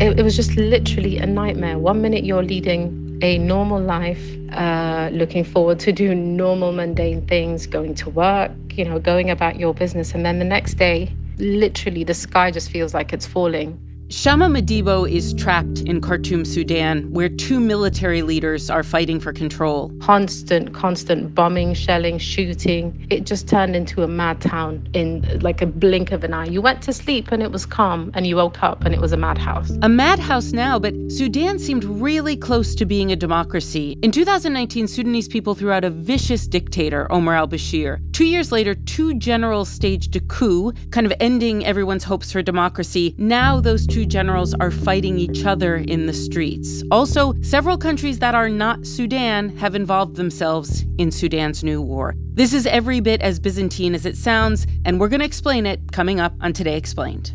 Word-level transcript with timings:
It, 0.00 0.18
it 0.18 0.22
was 0.22 0.36
just 0.36 0.56
literally 0.56 1.18
a 1.18 1.26
nightmare. 1.26 1.78
One 1.78 2.02
minute 2.02 2.24
you're 2.24 2.42
leading 2.42 3.18
a 3.22 3.38
normal 3.38 3.80
life, 3.80 4.22
uh, 4.52 5.08
looking 5.12 5.44
forward 5.44 5.78
to 5.80 5.92
doing 5.92 6.36
normal, 6.36 6.72
mundane 6.72 7.26
things, 7.26 7.66
going 7.66 7.94
to 7.94 8.10
work, 8.10 8.50
you 8.72 8.84
know, 8.84 8.98
going 8.98 9.30
about 9.30 9.58
your 9.58 9.72
business. 9.72 10.12
And 10.12 10.24
then 10.26 10.38
the 10.38 10.44
next 10.44 10.74
day, 10.74 11.14
literally, 11.38 12.04
the 12.04 12.14
sky 12.14 12.50
just 12.50 12.70
feels 12.70 12.92
like 12.92 13.12
it's 13.12 13.26
falling. 13.26 13.78
Shama 14.08 14.48
Madibo 14.50 15.10
is 15.10 15.32
trapped 15.32 15.80
in 15.80 16.02
Khartoum, 16.02 16.44
Sudan, 16.44 17.10
where 17.10 17.30
two 17.30 17.58
military 17.58 18.20
leaders 18.20 18.68
are 18.68 18.82
fighting 18.82 19.18
for 19.18 19.32
control. 19.32 19.90
Constant, 20.02 20.74
constant 20.74 21.34
bombing, 21.34 21.72
shelling, 21.72 22.18
shooting. 22.18 23.06
It 23.08 23.24
just 23.24 23.48
turned 23.48 23.74
into 23.74 24.02
a 24.02 24.06
mad 24.06 24.42
town 24.42 24.86
in 24.92 25.40
like 25.40 25.62
a 25.62 25.66
blink 25.66 26.12
of 26.12 26.22
an 26.22 26.34
eye. 26.34 26.44
You 26.44 26.60
went 26.60 26.82
to 26.82 26.92
sleep 26.92 27.32
and 27.32 27.42
it 27.42 27.50
was 27.50 27.64
calm, 27.64 28.10
and 28.12 28.26
you 28.26 28.36
woke 28.36 28.62
up 28.62 28.84
and 28.84 28.94
it 28.94 29.00
was 29.00 29.12
a 29.12 29.16
madhouse. 29.16 29.70
A 29.80 29.88
madhouse 29.88 30.52
now, 30.52 30.78
but 30.78 30.94
Sudan 31.08 31.58
seemed 31.58 31.84
really 31.84 32.36
close 32.36 32.74
to 32.74 32.84
being 32.84 33.10
a 33.10 33.16
democracy. 33.16 33.98
In 34.02 34.10
2019, 34.10 34.86
Sudanese 34.86 35.28
people 35.28 35.54
threw 35.54 35.72
out 35.72 35.82
a 35.82 35.90
vicious 35.90 36.46
dictator, 36.46 37.10
Omar 37.10 37.36
al 37.36 37.48
Bashir. 37.48 38.00
Two 38.12 38.26
years 38.26 38.52
later, 38.52 38.74
two 38.74 39.14
generals 39.14 39.70
staged 39.70 40.14
a 40.14 40.20
coup, 40.20 40.72
kind 40.90 41.06
of 41.06 41.12
ending 41.20 41.64
everyone's 41.64 42.04
hopes 42.04 42.30
for 42.30 42.42
democracy. 42.42 43.14
Now, 43.16 43.60
those 43.60 43.86
two 43.94 44.04
generals 44.04 44.54
are 44.54 44.72
fighting 44.72 45.20
each 45.20 45.46
other 45.46 45.76
in 45.76 46.06
the 46.06 46.12
streets. 46.12 46.82
Also, 46.90 47.32
several 47.42 47.78
countries 47.78 48.18
that 48.18 48.34
are 48.34 48.48
not 48.48 48.84
Sudan 48.84 49.56
have 49.56 49.76
involved 49.76 50.16
themselves 50.16 50.84
in 50.98 51.12
Sudan's 51.12 51.62
new 51.62 51.80
war. 51.80 52.16
This 52.32 52.52
is 52.52 52.66
every 52.66 52.98
bit 52.98 53.20
as 53.20 53.38
Byzantine 53.38 53.94
as 53.94 54.04
it 54.04 54.16
sounds, 54.16 54.66
and 54.84 54.98
we're 54.98 55.08
going 55.08 55.20
to 55.20 55.26
explain 55.26 55.64
it 55.64 55.92
coming 55.92 56.18
up 56.18 56.34
on 56.40 56.52
Today 56.52 56.76
Explained. 56.76 57.34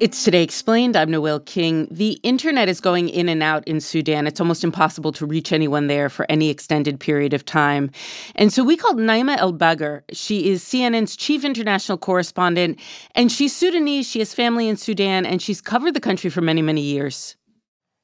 It's 0.00 0.24
Today 0.24 0.42
Explained. 0.42 0.96
I'm 0.96 1.10
Noel 1.10 1.40
King. 1.40 1.86
The 1.90 2.12
internet 2.22 2.70
is 2.70 2.80
going 2.80 3.10
in 3.10 3.28
and 3.28 3.42
out 3.42 3.68
in 3.68 3.82
Sudan. 3.82 4.26
It's 4.26 4.40
almost 4.40 4.64
impossible 4.64 5.12
to 5.12 5.26
reach 5.26 5.52
anyone 5.52 5.88
there 5.88 6.08
for 6.08 6.24
any 6.30 6.48
extended 6.48 6.98
period 6.98 7.34
of 7.34 7.44
time. 7.44 7.90
And 8.34 8.50
so 8.50 8.64
we 8.64 8.78
called 8.78 8.96
Nima 8.96 9.36
Elbagir. 9.36 10.00
She 10.10 10.48
is 10.48 10.64
CNN's 10.64 11.16
chief 11.16 11.44
international 11.44 11.98
correspondent, 11.98 12.80
and 13.14 13.30
she's 13.30 13.54
Sudanese. 13.54 14.08
She 14.08 14.20
has 14.20 14.32
family 14.32 14.70
in 14.70 14.78
Sudan, 14.78 15.26
and 15.26 15.42
she's 15.42 15.60
covered 15.60 15.92
the 15.92 16.00
country 16.00 16.30
for 16.30 16.40
many, 16.40 16.62
many 16.62 16.80
years. 16.80 17.36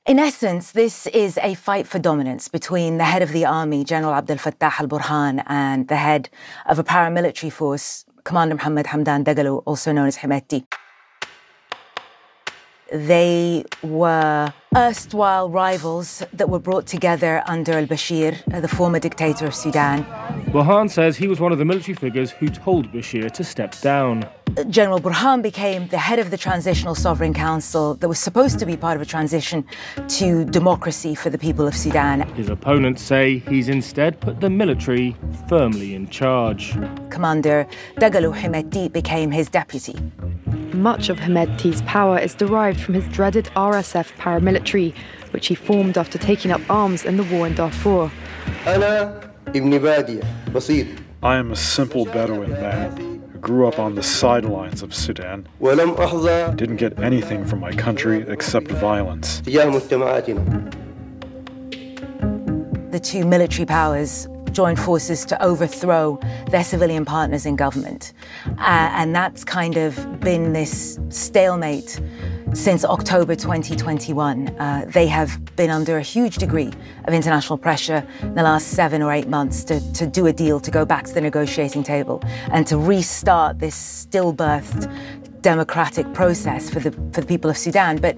In 0.05 0.19
essence, 0.19 0.73
this 0.73 1.07
is 1.07 1.39
a 1.39 1.55
fight 1.55 1.87
for 1.87 1.99
dominance 1.99 2.47
between 2.49 2.99
the 2.99 3.05
head 3.05 3.23
of 3.23 3.33
the 3.33 3.47
army, 3.47 3.85
General 3.85 4.13
Abdel 4.13 4.37
Fattah 4.37 4.81
al 4.81 4.87
Burhan, 4.87 5.43
and 5.47 5.89
the 5.89 5.97
head 5.97 6.29
of 6.67 6.79
a 6.79 6.85
paramilitary 6.85 7.51
force, 7.51 8.05
Commander 8.25 8.57
Mohammed 8.57 8.85
Hamdan 8.85 9.25
Dagalo, 9.25 9.63
also 9.65 9.93
known 9.93 10.09
as 10.09 10.19
Hemeti. 10.19 10.67
They 12.93 13.65
were 13.83 14.53
erstwhile 14.77 15.49
rivals 15.49 16.23
that 16.35 16.51
were 16.51 16.59
brought 16.59 16.87
together 16.87 17.43
under 17.47 17.73
al 17.73 17.87
Bashir, 17.87 18.37
uh, 18.53 18.61
the 18.61 18.69
former 18.69 18.99
dictator 18.99 19.47
of 19.47 19.55
Sudan. 19.55 20.05
Burhan 20.53 20.91
says 20.91 21.17
he 21.17 21.29
was 21.29 21.41
one 21.41 21.51
of 21.51 21.57
the 21.57 21.65
military 21.65 21.95
figures 21.95 22.31
who 22.31 22.51
told 22.51 22.93
Bashir 22.93 23.31
to 23.31 23.43
step 23.43 23.81
down. 23.81 24.29
General 24.69 25.01
Burhan 25.01 25.43
became 25.43 25.89
the 25.89 25.99
head 25.99 26.19
of 26.19 26.31
the 26.31 26.37
Transitional 26.37 26.95
Sovereign 26.95 27.33
Council 27.33 27.95
that 27.95 28.09
was 28.09 28.19
supposed 28.19 28.59
to 28.59 28.67
be 28.67 28.77
part 28.77 28.97
of 28.97 29.03
a 29.03 29.07
transition 29.07 29.65
to 30.09 30.45
democracy 30.45 31.15
for 31.15 31.31
the 31.31 31.39
people 31.39 31.67
of 31.67 31.75
Sudan. 31.75 32.29
His 32.35 32.51
opponents 32.51 33.01
say 33.03 33.39
he's 33.39 33.69
instead 33.69 34.21
put 34.21 34.41
the 34.41 34.51
military 34.51 35.17
firmly 35.49 35.95
in 35.95 36.09
charge. 36.09 36.73
Commander 37.09 37.67
Dagalo 37.97 38.35
Hemeti 38.35 38.93
became 38.93 39.31
his 39.31 39.49
deputy. 39.49 39.97
Much 40.77 41.09
of 41.09 41.17
Hemeti's 41.17 41.81
power 41.83 42.19
is 42.19 42.35
derived 42.35 42.81
from 42.81 42.95
his 42.95 43.09
dreaded 43.09 43.47
RSF 43.57 44.13
paramilitary, 44.19 44.66
which 45.31 45.47
he 45.47 45.55
formed 45.55 45.97
after 45.99 46.19
taking 46.19 46.51
up 46.51 46.61
arms 46.69 47.05
in 47.05 47.17
the 47.17 47.25
war 47.25 47.47
in 47.47 47.55
Darfur. 47.55 48.11
I 51.23 51.37
am 51.37 51.51
a 51.53 51.57
simple 51.57 52.05
Bedouin 52.05 52.51
man 52.51 52.97
who 52.97 53.39
grew 53.39 53.67
up 53.67 53.79
on 53.79 53.95
the 53.95 54.03
sidelines 54.03 54.83
of 54.83 54.95
Sudan. 54.95 55.49
Didn't 55.61 56.77
get 56.77 56.99
anything 57.01 57.45
from 57.45 57.61
my 57.61 57.73
country 57.73 58.25
except 58.29 58.69
violence. 58.69 59.41
The 62.91 63.01
two 63.03 63.25
military 63.27 63.67
powers 63.67 64.29
joined 64.53 64.81
forces 64.81 65.27
to 65.27 65.43
overthrow 65.43 66.19
their 66.51 66.65
civilian 66.65 67.05
partners 67.05 67.45
in 67.45 67.57
government. 67.57 68.13
Uh, 68.47 68.89
and 68.93 69.15
that's 69.15 69.45
kind 69.45 69.77
of 69.77 70.21
been 70.21 70.55
this 70.55 70.99
stalemate 71.11 72.01
since 72.55 72.85
October 72.85 73.35
2021. 73.35 74.49
Uh, 74.49 74.85
they 74.89 75.07
have 75.07 75.39
been 75.57 75.71
under 75.71 75.99
a 75.99 76.03
huge 76.03 76.37
degree 76.37 76.73
of 77.05 77.15
international 77.15 77.59
pressure 77.59 78.07
in 78.23 78.35
the 78.35 78.43
last 78.43 78.69
seven 78.69 79.03
or 79.03 79.13
eight 79.13 79.29
months 79.29 79.65
to, 79.65 79.81
to 79.93 80.07
do 80.07 80.27
a 80.27 80.33
deal, 80.33 80.61
to 80.61 80.71
go 80.71 80.85
back 80.85 81.05
to 81.05 81.15
the 81.15 81.21
negotiating 81.21 81.83
table, 81.83 82.23
and 82.53 82.67
to 82.67 82.79
restart 82.79 83.59
this 83.59 84.07
stillbirthed 84.07 84.93
democratic 85.43 86.13
process 86.13 86.69
for 86.69 86.81
the 86.81 86.91
for 87.13 87.21
the 87.21 87.27
people 87.27 87.49
of 87.49 87.57
Sudan. 87.57 87.99
But 87.99 88.17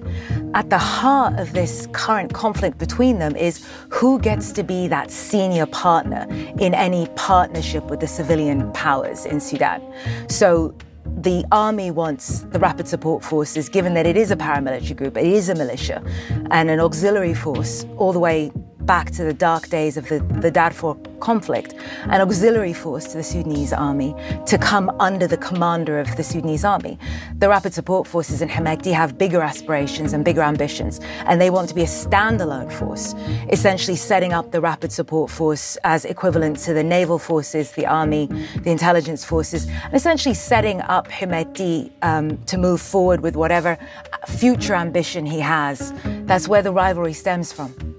at 0.55 0.69
the 0.71 0.79
heart 0.79 1.37
of 1.39 1.53
this 1.53 1.87
current 1.91 2.33
conflict 2.33 2.79
between 2.79 3.19
them 3.19 3.35
is 3.35 3.67
who 3.89 4.19
gets 4.19 4.51
to 4.53 4.63
be 4.63 4.87
that 4.87 5.11
senior 5.11 5.67
partner 5.67 6.25
in 6.59 6.73
any 6.73 7.07
partnership 7.15 7.83
with 7.85 7.99
the 7.99 8.07
civilian 8.07 8.71
powers 8.73 9.25
in 9.25 9.39
Sudan. 9.39 9.79
So 10.27 10.73
the 11.17 11.45
army 11.51 11.91
wants 11.91 12.41
the 12.51 12.59
rapid 12.59 12.87
support 12.87 13.23
forces, 13.23 13.69
given 13.69 13.93
that 13.93 14.05
it 14.05 14.15
is 14.15 14.31
a 14.31 14.35
paramilitary 14.35 14.95
group, 14.95 15.17
it 15.17 15.25
is 15.25 15.49
a 15.49 15.55
militia, 15.55 16.03
and 16.51 16.69
an 16.69 16.79
auxiliary 16.79 17.33
force 17.33 17.85
all 17.97 18.13
the 18.13 18.19
way 18.19 18.51
back 18.89 19.11
to 19.11 19.23
the 19.23 19.35
dark 19.35 19.69
days 19.69 19.97
of 19.97 20.09
the, 20.09 20.17
the 20.41 20.49
Darfur 20.49 20.95
conflict, 21.19 21.75
an 22.05 22.21
auxiliary 22.21 22.73
force 22.73 23.05
to 23.05 23.17
the 23.17 23.23
Sudanese 23.23 23.71
army 23.71 24.15
to 24.47 24.57
come 24.57 24.89
under 24.99 25.27
the 25.27 25.37
commander 25.37 25.99
of 25.99 26.15
the 26.17 26.23
Sudanese 26.23 26.65
army. 26.65 26.97
The 27.37 27.49
Rapid 27.49 27.71
Support 27.75 28.07
Forces 28.07 28.41
in 28.41 28.49
Hemeti 28.49 28.91
have 28.91 29.15
bigger 29.15 29.41
aspirations 29.41 30.11
and 30.11 30.25
bigger 30.25 30.41
ambitions, 30.41 30.99
and 31.27 31.39
they 31.39 31.51
want 31.51 31.69
to 31.69 31.75
be 31.75 31.83
a 31.83 31.85
standalone 31.85 32.71
force, 32.71 33.13
essentially 33.51 33.95
setting 33.95 34.33
up 34.33 34.49
the 34.49 34.59
Rapid 34.59 34.91
Support 34.91 35.29
Force 35.29 35.77
as 35.83 36.03
equivalent 36.03 36.57
to 36.61 36.73
the 36.73 36.83
naval 36.83 37.19
forces, 37.19 37.73
the 37.73 37.85
army, 37.85 38.25
the 38.63 38.71
intelligence 38.71 39.23
forces, 39.23 39.67
and 39.67 39.93
essentially 39.93 40.33
setting 40.33 40.81
up 40.81 41.07
Hemeti 41.09 41.91
um, 42.01 42.43
to 42.45 42.57
move 42.57 42.81
forward 42.81 43.21
with 43.21 43.35
whatever 43.35 43.77
future 44.25 44.73
ambition 44.73 45.27
he 45.27 45.41
has. 45.41 45.93
That's 46.25 46.47
where 46.47 46.63
the 46.63 46.71
rivalry 46.71 47.13
stems 47.13 47.53
from. 47.53 47.98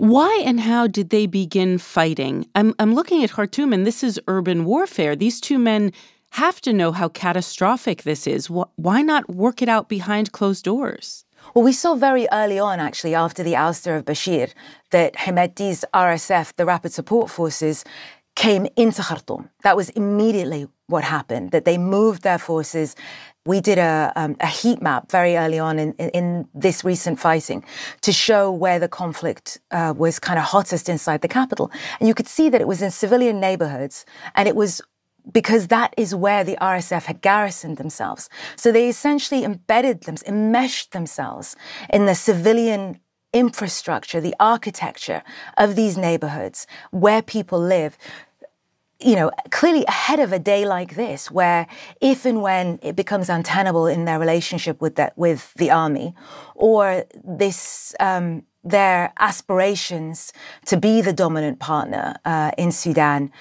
Why 0.00 0.42
and 0.46 0.60
how 0.60 0.86
did 0.86 1.10
they 1.10 1.26
begin 1.26 1.76
fighting? 1.76 2.46
I'm, 2.54 2.74
I'm 2.78 2.94
looking 2.94 3.22
at 3.22 3.32
Khartoum, 3.32 3.74
and 3.74 3.86
this 3.86 4.02
is 4.02 4.18
urban 4.28 4.64
warfare. 4.64 5.14
These 5.14 5.42
two 5.42 5.58
men 5.58 5.92
have 6.30 6.58
to 6.62 6.72
know 6.72 6.90
how 6.90 7.10
catastrophic 7.10 8.04
this 8.04 8.26
is. 8.26 8.48
Why 8.48 9.02
not 9.02 9.28
work 9.28 9.60
it 9.60 9.68
out 9.68 9.90
behind 9.90 10.32
closed 10.32 10.64
doors? 10.64 11.26
Well, 11.54 11.66
we 11.66 11.74
saw 11.74 11.96
very 11.96 12.26
early 12.32 12.58
on, 12.58 12.80
actually, 12.80 13.14
after 13.14 13.42
the 13.42 13.52
ouster 13.52 13.98
of 13.98 14.06
Bashir, 14.06 14.54
that 14.90 15.16
Hemedti's 15.16 15.84
RSF, 15.92 16.56
the 16.56 16.64
Rapid 16.64 16.94
Support 16.94 17.28
Forces, 17.28 17.84
came 18.36 18.66
into 18.76 19.02
Khartoum. 19.02 19.50
That 19.64 19.76
was 19.76 19.90
immediately 19.90 20.66
what 20.86 21.04
happened, 21.04 21.50
that 21.50 21.66
they 21.66 21.76
moved 21.76 22.22
their 22.22 22.38
forces. 22.38 22.96
We 23.46 23.60
did 23.60 23.78
a, 23.78 24.12
um, 24.16 24.36
a 24.40 24.46
heat 24.46 24.82
map 24.82 25.10
very 25.10 25.36
early 25.36 25.58
on 25.58 25.78
in, 25.78 25.94
in, 25.94 26.10
in, 26.10 26.48
this 26.54 26.84
recent 26.84 27.18
fighting 27.18 27.64
to 28.02 28.12
show 28.12 28.52
where 28.52 28.78
the 28.78 28.88
conflict 28.88 29.58
uh, 29.70 29.94
was 29.96 30.18
kind 30.18 30.38
of 30.38 30.44
hottest 30.44 30.90
inside 30.90 31.22
the 31.22 31.28
capital. 31.28 31.70
And 31.98 32.08
you 32.08 32.14
could 32.14 32.28
see 32.28 32.50
that 32.50 32.60
it 32.60 32.68
was 32.68 32.82
in 32.82 32.90
civilian 32.90 33.40
neighborhoods 33.40 34.04
and 34.34 34.46
it 34.46 34.56
was 34.56 34.82
because 35.32 35.68
that 35.68 35.94
is 35.96 36.14
where 36.14 36.44
the 36.44 36.56
RSF 36.60 37.04
had 37.04 37.22
garrisoned 37.22 37.76
themselves. 37.76 38.28
So 38.56 38.72
they 38.72 38.88
essentially 38.88 39.44
embedded 39.44 40.02
them, 40.02 40.16
enmeshed 40.26 40.92
themselves 40.92 41.56
in 41.90 42.06
the 42.06 42.14
civilian 42.14 43.00
infrastructure, 43.32 44.20
the 44.20 44.34
architecture 44.40 45.22
of 45.56 45.76
these 45.76 45.96
neighborhoods 45.96 46.66
where 46.90 47.22
people 47.22 47.60
live. 47.60 47.96
You 49.02 49.16
know, 49.16 49.30
clearly 49.50 49.84
ahead 49.86 50.20
of 50.20 50.32
a 50.32 50.38
day 50.38 50.66
like 50.66 50.94
this, 50.94 51.30
where 51.30 51.66
if 52.00 52.26
and 52.26 52.42
when 52.42 52.78
it 52.82 52.96
becomes 52.96 53.30
untenable 53.30 53.86
in 53.86 54.04
their 54.04 54.18
relationship 54.18 54.80
with 54.80 54.96
that 54.96 55.16
with 55.16 55.54
the 55.54 55.70
army, 55.70 56.14
or 56.54 57.04
this 57.24 57.94
um, 57.98 58.42
their 58.62 59.12
aspirations 59.18 60.32
to 60.66 60.76
be 60.76 61.00
the 61.00 61.12
dominant 61.12 61.58
partner 61.60 62.14
uh, 62.24 62.50
in 62.58 62.70
Sudan 62.72 63.32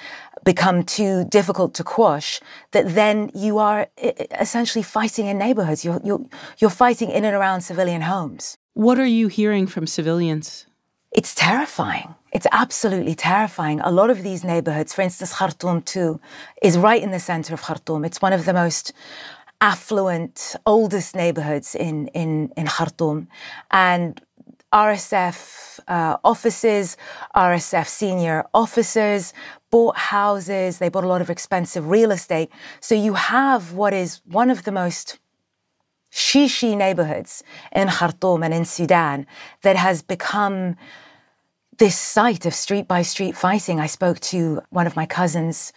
become 0.46 0.84
too 0.84 1.26
difficult 1.26 1.74
to 1.76 1.84
quash, 1.84 2.40
that 2.72 2.96
then 2.96 3.30
you 3.36 3.58
are 3.58 3.88
essentially 4.40 4.84
fighting 4.84 5.28
in 5.28 5.38
neighborhoods. 5.38 5.84
You're, 5.84 6.00
you're, 6.04 6.26
you're 6.60 6.70
fighting 6.70 7.10
in 7.10 7.26
and 7.26 7.36
around 7.36 7.62
civilian 7.62 8.02
homes. 8.02 8.58
What 8.74 8.98
are 8.98 9.06
you 9.06 9.28
hearing 9.28 9.68
from 9.68 9.86
civilians? 9.86 10.66
It's 11.12 11.36
terrifying. 11.36 12.16
It's 12.32 12.48
absolutely 12.52 13.16
terrifying. 13.16 13.80
A 13.82 13.92
lot 13.92 14.10
of 14.10 14.24
these 14.24 14.44
neighborhoods, 14.44 14.94
for 14.94 15.02
instance, 15.02 15.34
Khartoum 15.34 15.82
too, 15.82 16.20
is 16.62 16.78
right 16.78 17.02
in 17.02 17.12
the 17.12 17.20
center 17.20 17.54
of 17.54 17.62
Khartoum. 17.62 18.06
It's 18.06 18.22
one 18.22 18.34
of 18.34 18.46
the 18.46 18.54
most 18.54 18.94
affluent, 19.62 20.56
oldest 20.66 21.16
neighborhoods 21.16 21.76
in, 21.76 22.08
in, 22.10 22.52
in 22.56 22.68
Khartoum. 22.68 23.28
And 23.72 24.22
RSF 24.72 25.80
uh, 25.88 26.18
offices, 26.24 26.96
RSF 27.36 27.88
senior 27.88 28.46
officers 28.54 29.34
bought 29.72 29.98
houses, 29.98 30.78
they 30.78 30.90
bought 30.90 31.04
a 31.04 31.08
lot 31.08 31.22
of 31.22 31.30
expensive 31.30 31.90
real 31.90 32.12
estate. 32.12 32.52
So 32.80 32.94
you 32.94 33.14
have 33.16 33.74
what 33.74 33.94
is 33.94 34.22
one 34.26 34.52
of 34.52 34.64
the 34.64 34.72
most 34.72 35.18
shishi 36.12 36.78
neighborhoods 36.78 37.44
in 37.72 37.88
Khartoum 37.88 38.44
and 38.44 38.54
in 38.54 38.66
Sudan 38.66 39.26
that 39.62 39.76
has 39.76 40.02
become 40.02 40.76
this 41.80 41.98
site 41.98 42.46
of 42.46 42.54
street 42.54 42.88
by 42.88 43.02
street 43.02 43.36
fighting. 43.36 43.80
I 43.80 43.88
spoke 43.88 44.20
to 44.34 44.62
one 44.70 44.86
of 44.86 44.98
my 44.98 45.06
cousins 45.06 45.72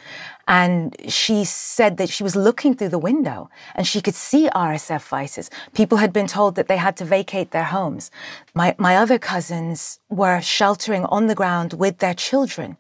and 0.49 0.97
she 1.09 1.45
said 1.45 1.97
that 1.97 2.09
she 2.09 2.25
was 2.25 2.35
looking 2.35 2.75
through 2.75 2.89
the 2.89 2.99
window 2.99 3.49
and 3.77 3.87
she 3.87 4.01
could 4.01 4.17
see 4.17 4.51
RSF 4.51 5.01
fighters. 5.01 5.49
People 5.75 5.99
had 5.99 6.13
been 6.13 6.27
told 6.27 6.57
that 6.57 6.67
they 6.67 6.77
had 6.77 6.97
to 6.97 7.05
vacate 7.05 7.53
their 7.53 7.65
homes. 7.65 8.11
My, 8.53 8.75
my 8.79 8.97
other 8.97 9.19
cousins 9.19 10.01
were 10.11 10.41
sheltering 10.41 11.05
on 11.07 11.29
the 11.29 11.37
ground 11.37 11.75
with 11.75 11.99
their 11.99 12.15
children. 12.15 12.77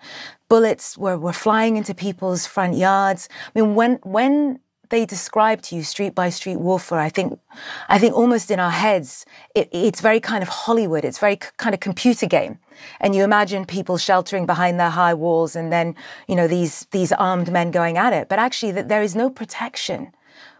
Bullets 0.48 0.98
were, 0.98 1.16
were 1.16 1.32
flying 1.32 1.76
into 1.76 1.94
people's 1.94 2.44
front 2.44 2.76
yards. 2.76 3.28
I 3.54 3.60
mean, 3.60 3.76
when, 3.76 4.00
when 4.02 4.58
they 4.92 5.06
describe 5.06 5.62
to 5.62 5.74
you 5.74 5.82
street 5.82 6.14
by 6.14 6.28
street 6.28 6.58
warfare, 6.58 6.98
I 6.98 7.08
think, 7.08 7.40
I 7.88 7.98
think 7.98 8.14
almost 8.14 8.50
in 8.50 8.60
our 8.60 8.70
heads, 8.70 9.24
it, 9.54 9.70
it's 9.72 10.02
very 10.02 10.20
kind 10.20 10.42
of 10.42 10.48
Hollywood. 10.48 11.02
It's 11.02 11.18
very 11.18 11.36
kind 11.56 11.72
of 11.74 11.80
computer 11.80 12.26
game. 12.26 12.58
And 13.00 13.14
you 13.14 13.24
imagine 13.24 13.64
people 13.64 13.96
sheltering 13.96 14.44
behind 14.44 14.78
their 14.78 14.90
high 14.90 15.14
walls 15.14 15.56
and 15.56 15.72
then, 15.72 15.96
you 16.28 16.36
know, 16.36 16.46
these, 16.46 16.86
these 16.90 17.10
armed 17.10 17.50
men 17.50 17.70
going 17.70 17.96
at 17.96 18.12
it. 18.12 18.28
But 18.28 18.38
actually 18.38 18.72
that 18.72 18.88
there 18.88 19.02
is 19.02 19.16
no 19.16 19.30
protection 19.30 20.12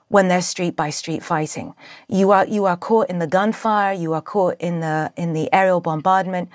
when 0.08 0.29
they're 0.29 0.40
street 0.40 0.76
by 0.76 0.88
street 0.88 1.23
fighting. 1.23 1.75
You 2.08 2.31
are, 2.31 2.46
you 2.46 2.64
are 2.64 2.76
caught 2.76 3.11
in 3.11 3.19
the 3.19 3.26
gunfire. 3.26 3.93
You 3.93 4.14
are 4.14 4.23
caught 4.23 4.56
in 4.58 4.81
the, 4.81 5.12
in 5.14 5.35
the 5.35 5.52
aerial 5.52 5.82
bombardment. 5.82 6.49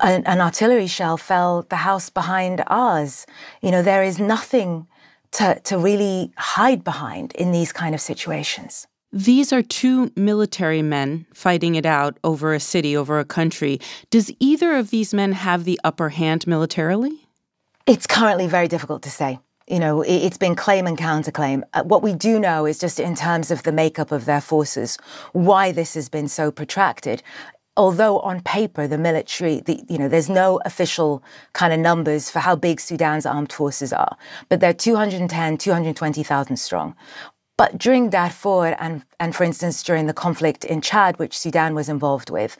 An, 0.00 0.24
an 0.24 0.40
artillery 0.40 0.86
shell 0.86 1.18
fell 1.18 1.66
the 1.68 1.76
house 1.76 2.08
behind 2.08 2.64
ours. 2.66 3.26
You 3.60 3.72
know, 3.72 3.82
there 3.82 4.02
is 4.02 4.18
nothing 4.18 4.86
to, 5.32 5.60
to 5.60 5.78
really 5.78 6.32
hide 6.36 6.84
behind 6.84 7.32
in 7.32 7.52
these 7.52 7.72
kind 7.72 7.94
of 7.94 8.00
situations. 8.00 8.86
These 9.12 9.52
are 9.54 9.62
two 9.62 10.12
military 10.16 10.82
men 10.82 11.26
fighting 11.32 11.76
it 11.76 11.86
out 11.86 12.18
over 12.22 12.52
a 12.52 12.60
city, 12.60 12.94
over 12.96 13.18
a 13.18 13.24
country. 13.24 13.80
Does 14.10 14.30
either 14.38 14.74
of 14.74 14.90
these 14.90 15.14
men 15.14 15.32
have 15.32 15.64
the 15.64 15.80
upper 15.82 16.10
hand 16.10 16.46
militarily? 16.46 17.26
It's 17.86 18.06
currently 18.06 18.46
very 18.46 18.68
difficult 18.68 19.02
to 19.04 19.10
say. 19.10 19.38
You 19.66 19.78
know, 19.78 20.02
it's 20.02 20.38
been 20.38 20.54
claim 20.54 20.86
and 20.86 20.96
counterclaim. 20.96 21.62
Uh, 21.74 21.84
what 21.84 22.02
we 22.02 22.14
do 22.14 22.38
know 22.38 22.66
is 22.66 22.78
just 22.78 23.00
in 23.00 23.14
terms 23.14 23.50
of 23.50 23.62
the 23.62 23.72
makeup 23.72 24.12
of 24.12 24.24
their 24.24 24.40
forces, 24.40 24.98
why 25.32 25.72
this 25.72 25.94
has 25.94 26.08
been 26.08 26.28
so 26.28 26.50
protracted 26.50 27.22
although 27.78 28.18
on 28.18 28.40
paper 28.40 28.86
the 28.86 28.98
military, 28.98 29.60
the, 29.60 29.80
you 29.88 29.96
know, 29.96 30.08
there's 30.08 30.28
no 30.28 30.60
official 30.66 31.22
kind 31.52 31.72
of 31.72 31.78
numbers 31.78 32.28
for 32.28 32.40
how 32.40 32.56
big 32.56 32.80
Sudan's 32.80 33.24
armed 33.24 33.52
forces 33.52 33.92
are, 33.92 34.18
but 34.48 34.60
they're 34.60 34.74
210, 34.74 35.56
220,000 35.56 36.56
strong. 36.56 36.94
But 37.56 37.78
during 37.78 38.10
Darfur 38.10 38.76
and, 38.78 39.04
and 39.18 39.34
for 39.34 39.44
instance, 39.44 39.82
during 39.82 40.06
the 40.06 40.12
conflict 40.12 40.64
in 40.64 40.80
Chad, 40.80 41.18
which 41.18 41.38
Sudan 41.38 41.74
was 41.74 41.88
involved 41.88 42.30
with, 42.30 42.56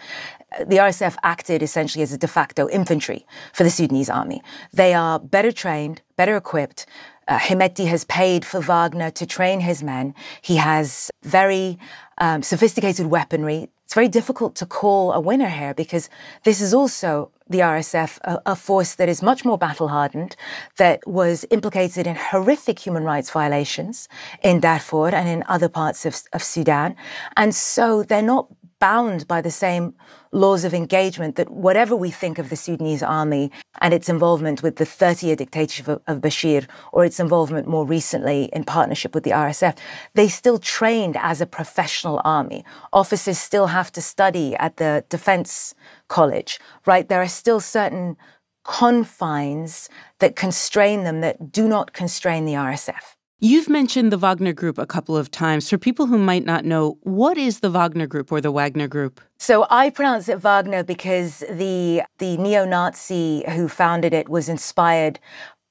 the 0.58 0.76
RSF 0.76 1.16
acted 1.22 1.62
essentially 1.62 2.02
as 2.02 2.12
a 2.12 2.18
de 2.18 2.26
facto 2.26 2.68
infantry 2.68 3.26
for 3.52 3.64
the 3.64 3.70
Sudanese 3.70 4.10
army. 4.10 4.42
They 4.72 4.94
are 4.94 5.18
better 5.18 5.52
trained, 5.52 6.00
better 6.16 6.36
equipped. 6.36 6.86
Uh, 7.28 7.38
has 7.38 8.04
paid 8.04 8.42
for 8.42 8.58
Wagner 8.58 9.10
to 9.10 9.26
train 9.26 9.60
his 9.60 9.82
men. 9.82 10.14
He 10.40 10.56
has 10.56 11.10
very 11.22 11.78
um, 12.16 12.42
sophisticated 12.42 13.06
weaponry 13.06 13.68
it's 13.88 13.94
very 13.94 14.08
difficult 14.08 14.54
to 14.56 14.66
call 14.66 15.14
a 15.14 15.20
winner 15.20 15.48
here 15.48 15.72
because 15.72 16.10
this 16.44 16.60
is 16.60 16.74
also 16.74 17.30
the 17.48 17.60
RSF, 17.60 18.18
a, 18.20 18.38
a 18.44 18.54
force 18.54 18.94
that 18.96 19.08
is 19.08 19.22
much 19.22 19.46
more 19.46 19.56
battle 19.56 19.88
hardened, 19.88 20.36
that 20.76 21.00
was 21.08 21.46
implicated 21.50 22.06
in 22.06 22.14
horrific 22.14 22.78
human 22.78 23.02
rights 23.02 23.30
violations 23.30 24.06
in 24.42 24.60
Darfur 24.60 25.08
and 25.08 25.26
in 25.26 25.42
other 25.48 25.70
parts 25.70 26.04
of, 26.04 26.20
of 26.34 26.42
Sudan. 26.42 26.96
And 27.38 27.54
so 27.54 28.02
they're 28.02 28.20
not 28.20 28.48
bound 28.80 29.26
by 29.26 29.40
the 29.40 29.50
same 29.50 29.94
laws 30.32 30.64
of 30.64 30.74
engagement 30.74 31.36
that 31.36 31.50
whatever 31.50 31.96
we 31.96 32.10
think 32.10 32.38
of 32.38 32.50
the 32.50 32.56
Sudanese 32.56 33.02
army 33.02 33.50
and 33.80 33.94
its 33.94 34.08
involvement 34.08 34.62
with 34.62 34.76
the 34.76 34.84
30 34.84 35.26
year 35.26 35.36
dictatorship 35.36 35.88
of, 35.88 36.02
of, 36.06 36.20
Bashir 36.20 36.66
or 36.92 37.04
its 37.04 37.18
involvement 37.18 37.66
more 37.66 37.86
recently 37.86 38.44
in 38.52 38.64
partnership 38.64 39.14
with 39.14 39.24
the 39.24 39.30
RSF, 39.30 39.76
they 40.14 40.28
still 40.28 40.58
trained 40.58 41.16
as 41.16 41.40
a 41.40 41.46
professional 41.46 42.20
army. 42.24 42.64
Officers 42.92 43.38
still 43.38 43.68
have 43.68 43.90
to 43.92 44.02
study 44.02 44.54
at 44.56 44.76
the 44.76 45.04
defense 45.08 45.74
college, 46.08 46.60
right? 46.86 47.08
There 47.08 47.22
are 47.22 47.28
still 47.28 47.60
certain 47.60 48.16
confines 48.64 49.88
that 50.18 50.36
constrain 50.36 51.04
them 51.04 51.20
that 51.22 51.50
do 51.50 51.66
not 51.66 51.92
constrain 51.94 52.44
the 52.44 52.52
RSF. 52.52 53.17
You've 53.40 53.68
mentioned 53.68 54.10
the 54.10 54.18
Wagner 54.18 54.52
Group 54.52 54.78
a 54.78 54.86
couple 54.86 55.16
of 55.16 55.30
times. 55.30 55.70
For 55.70 55.78
people 55.78 56.06
who 56.06 56.18
might 56.18 56.44
not 56.44 56.64
know, 56.64 56.98
what 57.02 57.38
is 57.38 57.60
the 57.60 57.70
Wagner 57.70 58.08
Group 58.08 58.32
or 58.32 58.40
the 58.40 58.50
Wagner 58.50 58.88
Group? 58.88 59.20
So 59.38 59.64
I 59.70 59.90
pronounce 59.90 60.28
it 60.28 60.40
Wagner 60.40 60.82
because 60.82 61.44
the 61.48 62.02
the 62.18 62.36
neo-Nazi 62.36 63.44
who 63.50 63.68
founded 63.68 64.12
it 64.12 64.28
was 64.28 64.48
inspired 64.48 65.20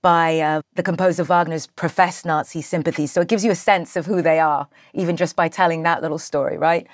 by 0.02 0.40
uh, 0.40 0.62
the 0.76 0.82
composer 0.82 1.26
Wagner's 1.26 1.68
professed 1.68 2.26
Nazi 2.26 2.62
sympathies. 2.62 3.12
So 3.12 3.20
it 3.20 3.28
gives 3.28 3.44
you 3.44 3.52
a 3.52 3.56
sense 3.56 3.98
of 3.98 4.06
who 4.06 4.22
they 4.22 4.40
are, 4.40 4.70
even 4.94 5.18
just 5.18 5.36
by 5.36 5.50
telling 5.50 5.84
that 5.84 6.02
little 6.02 6.20
story, 6.20 6.58
right? 6.58 6.88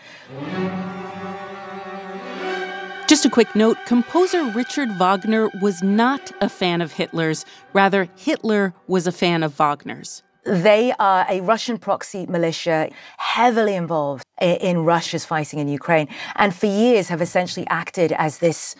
Just 3.05 3.25
a 3.25 3.29
quick 3.29 3.55
note 3.55 3.77
composer 3.85 4.43
Richard 4.45 4.89
Wagner 4.97 5.49
was 5.61 5.83
not 5.83 6.31
a 6.41 6.49
fan 6.49 6.81
of 6.81 6.93
Hitler's. 6.93 7.45
Rather, 7.73 8.09
Hitler 8.15 8.73
was 8.87 9.05
a 9.05 9.11
fan 9.11 9.43
of 9.43 9.53
Wagner's. 9.53 10.23
They 10.45 10.93
are 10.99 11.25
a 11.29 11.39
Russian 11.39 11.77
proxy 11.77 12.25
militia 12.25 12.89
heavily 13.17 13.75
involved 13.75 14.25
in 14.41 14.83
Russia's 14.83 15.23
fighting 15.23 15.59
in 15.59 15.69
Ukraine 15.69 16.09
and 16.35 16.53
for 16.53 16.65
years 16.65 17.07
have 17.07 17.21
essentially 17.21 17.65
acted 17.67 18.11
as 18.11 18.39
this 18.39 18.75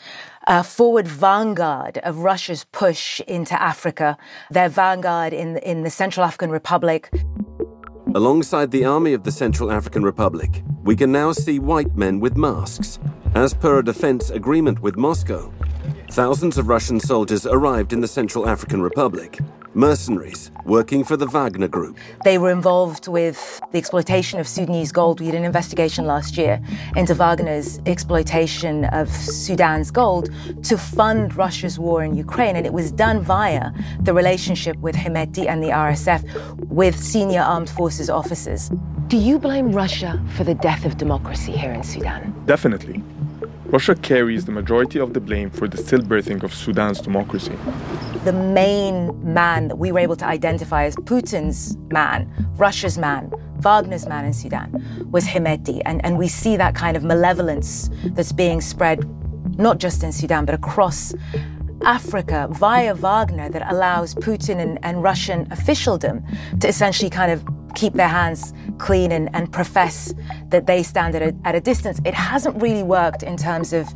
uh, 0.48 0.62
forward 0.62 1.08
vanguard 1.08 2.00
of 2.00 2.18
Russia's 2.18 2.66
push 2.66 3.22
into 3.22 3.60
Africa, 3.62 4.18
their 4.52 4.68
vanguard 4.68 5.32
in, 5.32 5.56
in 5.58 5.84
the 5.84 5.90
Central 5.90 6.26
African 6.26 6.50
Republic. 6.50 7.10
Alongside 8.14 8.72
the 8.72 8.84
army 8.84 9.14
of 9.14 9.24
the 9.24 9.32
Central 9.32 9.72
African 9.72 10.04
Republic, 10.04 10.64
we 10.84 10.98
can 10.98 11.14
now 11.14 11.32
see 11.32 11.60
white 11.60 11.96
men 11.96 12.20
with 12.20 12.36
masks. 12.36 13.00
As 13.36 13.54
per 13.54 13.80
a 13.80 13.84
defense 13.84 14.30
agreement 14.32 14.82
with 14.82 14.98
Moscow, 14.98 15.52
thousands 16.12 16.58
of 16.58 16.68
Russian 16.68 17.00
soldiers 17.00 17.46
arrived 17.46 17.94
in 17.94 18.02
the 18.02 18.08
Central 18.08 18.50
African 18.50 18.82
Republic 18.82 19.40
mercenaries 19.76 20.52
working 20.66 21.04
for 21.04 21.18
the 21.18 21.26
Wagner 21.26 21.68
Group. 21.68 21.98
They 22.24 22.38
were 22.38 22.52
involved 22.52 23.08
with 23.08 23.62
the 23.72 23.78
exploitation 23.78 24.40
of 24.40 24.48
Sudanese 24.48 24.92
gold. 24.92 25.20
We 25.20 25.28
did 25.28 25.36
an 25.36 25.44
investigation 25.44 26.06
last 26.06 26.38
year 26.38 26.62
into 26.96 27.14
Wagner's 27.14 27.80
exploitation 27.86 28.86
of 28.86 29.10
Sudan's 29.10 29.92
gold 29.92 30.30
to 30.64 30.78
fund 30.78 31.36
Russia's 31.36 31.80
war 31.80 32.04
in 32.04 32.16
Ukraine. 32.16 32.56
And 32.56 32.66
it 32.66 32.74
was 32.74 32.92
done 32.92 33.22
via 33.22 33.72
the 34.02 34.14
relationship 34.14 34.78
with 34.78 34.96
Hemeti 34.96 35.48
and 35.48 35.64
the 35.64 35.70
RSF 35.70 36.24
with 36.68 36.98
senior 36.98 37.42
armed 37.42 37.70
forces 37.70 38.10
officers. 38.10 38.72
Do 39.08 39.18
you 39.18 39.38
blame 39.38 39.72
Russia 39.72 40.22
for 40.36 40.44
the 40.44 40.56
death 40.56 40.86
of 40.86 40.98
democracy 40.98 41.52
here 41.52 41.74
in 41.74 41.84
Sudan? 41.84 42.34
Definitely. 42.46 43.04
Russia 43.74 43.96
carries 43.96 44.46
the 44.46 44.52
majority 44.52 45.00
of 45.00 45.16
the 45.16 45.20
blame 45.20 45.50
for 45.50 45.68
the 45.68 45.78
stillbirthing 45.78 46.44
of 46.44 46.54
Sudan's 46.54 47.02
democracy. 47.02 47.58
The 48.24 48.32
main 48.32 49.34
man 49.34 49.68
that 49.68 49.78
we 49.78 49.92
were 49.92 49.98
able 49.98 50.16
to 50.18 50.28
identify 50.28 50.84
as 50.84 50.96
Putin's 50.96 51.76
man, 51.92 52.32
Russia's 52.56 53.00
man, 53.00 53.34
Wagner's 53.62 54.06
man 54.06 54.26
in 54.26 54.34
Sudan 54.34 55.10
was 55.10 55.26
Hemeti. 55.26 55.82
And, 55.86 56.06
and 56.06 56.20
we 56.20 56.28
see 56.28 56.56
that 56.56 56.76
kind 56.76 56.96
of 56.96 57.04
malevolence 57.04 57.90
that's 58.10 58.32
being 58.32 58.62
spread 58.62 59.10
not 59.58 59.80
just 59.80 60.04
in 60.04 60.12
Sudan, 60.12 60.46
but 60.46 60.54
across 60.54 61.16
Africa 61.86 62.48
via 62.52 62.96
Wagner 62.96 63.50
that 63.50 63.72
allows 63.72 64.16
Putin 64.16 64.60
and, 64.60 64.80
and 64.84 65.04
Russian 65.04 65.48
officialdom 65.52 66.24
to 66.60 66.68
essentially 66.68 67.10
kind 67.10 67.32
of 67.32 67.46
keep 67.76 67.94
their 67.94 68.08
hands 68.08 68.54
clean 68.78 69.12
and, 69.12 69.30
and 69.36 69.52
profess 69.52 70.14
that 70.50 70.68
they 70.68 70.84
stand 70.84 71.16
at 71.16 71.22
a, 71.22 71.36
at 71.44 71.56
a 71.56 71.62
distance. 71.62 72.00
It 72.06 72.14
hasn't 72.14 72.62
really 72.62 72.84
worked 72.84 73.24
in 73.24 73.36
terms 73.36 73.74
of 73.74 73.88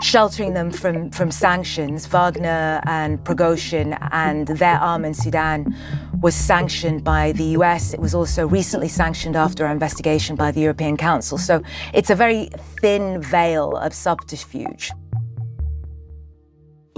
sheltering 0.00 0.54
them 0.54 0.70
from, 0.70 1.10
from 1.10 1.30
sanctions. 1.30 2.06
Wagner 2.06 2.80
and 2.86 3.18
Prigozhin 3.24 3.98
and 4.12 4.46
their 4.48 4.76
arm 4.76 5.04
in 5.04 5.14
Sudan 5.14 5.74
was 6.20 6.34
sanctioned 6.34 7.04
by 7.04 7.32
the 7.32 7.44
US. 7.58 7.92
It 7.92 8.00
was 8.00 8.14
also 8.14 8.46
recently 8.46 8.88
sanctioned 8.88 9.36
after 9.36 9.66
our 9.66 9.72
investigation 9.72 10.36
by 10.36 10.50
the 10.50 10.60
European 10.60 10.96
Council. 10.96 11.36
So 11.38 11.62
it's 11.92 12.10
a 12.10 12.14
very 12.14 12.48
thin 12.80 13.20
veil 13.20 13.76
of 13.76 13.92
subterfuge. 13.92 14.92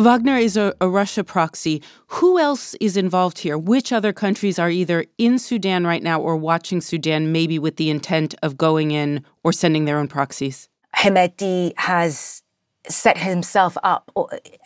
Wagner 0.01 0.39
is 0.39 0.57
a, 0.57 0.75
a, 0.81 0.89
Russia 0.89 1.23
proxy. 1.23 1.83
Who 2.07 2.39
else 2.39 2.75
is 2.81 2.97
involved 2.97 3.39
here? 3.41 3.59
Which 3.59 3.93
other 3.93 4.15
countries 4.15 4.59
are 4.59 4.71
either 4.71 5.05
in 5.19 5.39
Sudan 5.39 5.87
right 5.87 6.03
now 6.03 6.19
or 6.19 6.37
watching 6.37 6.81
Sudan, 6.81 7.33
maybe 7.33 7.59
with 7.59 7.77
the 7.77 7.91
intent 7.91 8.35
of 8.43 8.57
going 8.57 8.93
in 8.93 9.23
or 9.45 9.53
sending 9.53 9.85
their 9.85 9.99
own 9.99 10.09
proxies? 10.09 10.71
Hemeti 10.97 11.75
has 11.77 12.43
set 12.89 13.19
himself 13.19 13.77
up 13.83 14.11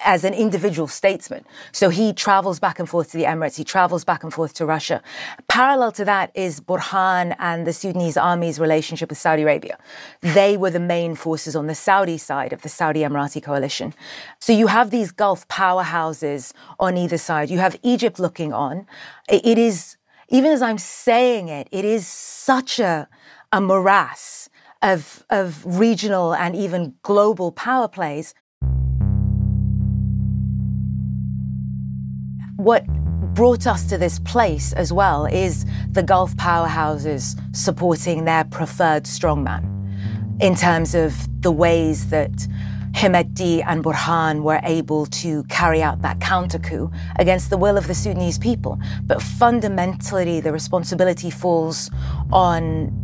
as 0.04 0.22
an 0.24 0.34
individual 0.34 0.86
statesman. 0.86 1.44
So 1.72 1.88
he 1.88 2.12
travels 2.12 2.60
back 2.60 2.78
and 2.78 2.88
forth 2.88 3.10
to 3.10 3.16
the 3.16 3.24
Emirates. 3.24 3.56
He 3.56 3.64
travels 3.64 4.04
back 4.04 4.22
and 4.22 4.32
forth 4.32 4.54
to 4.54 4.66
Russia. 4.66 5.02
Parallel 5.48 5.90
to 5.92 6.04
that 6.04 6.30
is 6.34 6.60
Burhan 6.60 7.34
and 7.40 7.66
the 7.66 7.72
Sudanese 7.72 8.16
army's 8.16 8.60
relationship 8.60 9.08
with 9.08 9.18
Saudi 9.18 9.42
Arabia. 9.42 9.78
They 10.20 10.56
were 10.56 10.70
the 10.70 10.80
main 10.80 11.16
forces 11.16 11.56
on 11.56 11.66
the 11.66 11.74
Saudi 11.74 12.16
side 12.16 12.52
of 12.52 12.62
the 12.62 12.68
Saudi 12.68 13.00
Emirati 13.00 13.42
coalition. 13.42 13.94
So 14.38 14.52
you 14.52 14.68
have 14.68 14.90
these 14.90 15.10
Gulf 15.10 15.46
powerhouses 15.48 16.52
on 16.78 16.96
either 16.96 17.18
side. 17.18 17.50
You 17.50 17.58
have 17.58 17.76
Egypt 17.82 18.20
looking 18.20 18.52
on. 18.52 18.86
It 19.28 19.58
is, 19.58 19.96
even 20.28 20.52
as 20.52 20.62
I'm 20.62 20.78
saying 20.78 21.48
it, 21.48 21.68
it 21.72 21.84
is 21.84 22.06
such 22.06 22.78
a, 22.78 23.08
a 23.52 23.60
morass 23.60 24.48
of, 24.84 25.24
of 25.30 25.64
regional 25.64 26.34
and 26.34 26.54
even 26.54 26.94
global 27.02 27.50
power 27.50 27.88
plays. 27.88 28.34
What 32.56 32.86
brought 33.34 33.66
us 33.66 33.84
to 33.86 33.98
this 33.98 34.18
place 34.20 34.72
as 34.74 34.92
well 34.92 35.24
is 35.26 35.64
the 35.90 36.02
Gulf 36.02 36.36
powerhouses 36.36 37.34
supporting 37.56 38.26
their 38.26 38.44
preferred 38.44 39.04
strongman 39.04 39.70
in 40.40 40.54
terms 40.54 40.94
of 40.94 41.14
the 41.42 41.50
ways 41.50 42.10
that 42.10 42.32
Hemeti 42.92 43.64
and 43.66 43.82
Burhan 43.82 44.42
were 44.42 44.60
able 44.62 45.06
to 45.06 45.42
carry 45.44 45.82
out 45.82 46.02
that 46.02 46.20
counter 46.20 46.60
coup 46.60 46.92
against 47.18 47.50
the 47.50 47.56
will 47.56 47.76
of 47.76 47.88
the 47.88 47.94
Sudanese 47.94 48.38
people. 48.38 48.78
But 49.02 49.20
fundamentally, 49.20 50.40
the 50.40 50.52
responsibility 50.52 51.30
falls 51.30 51.90
on 52.30 53.03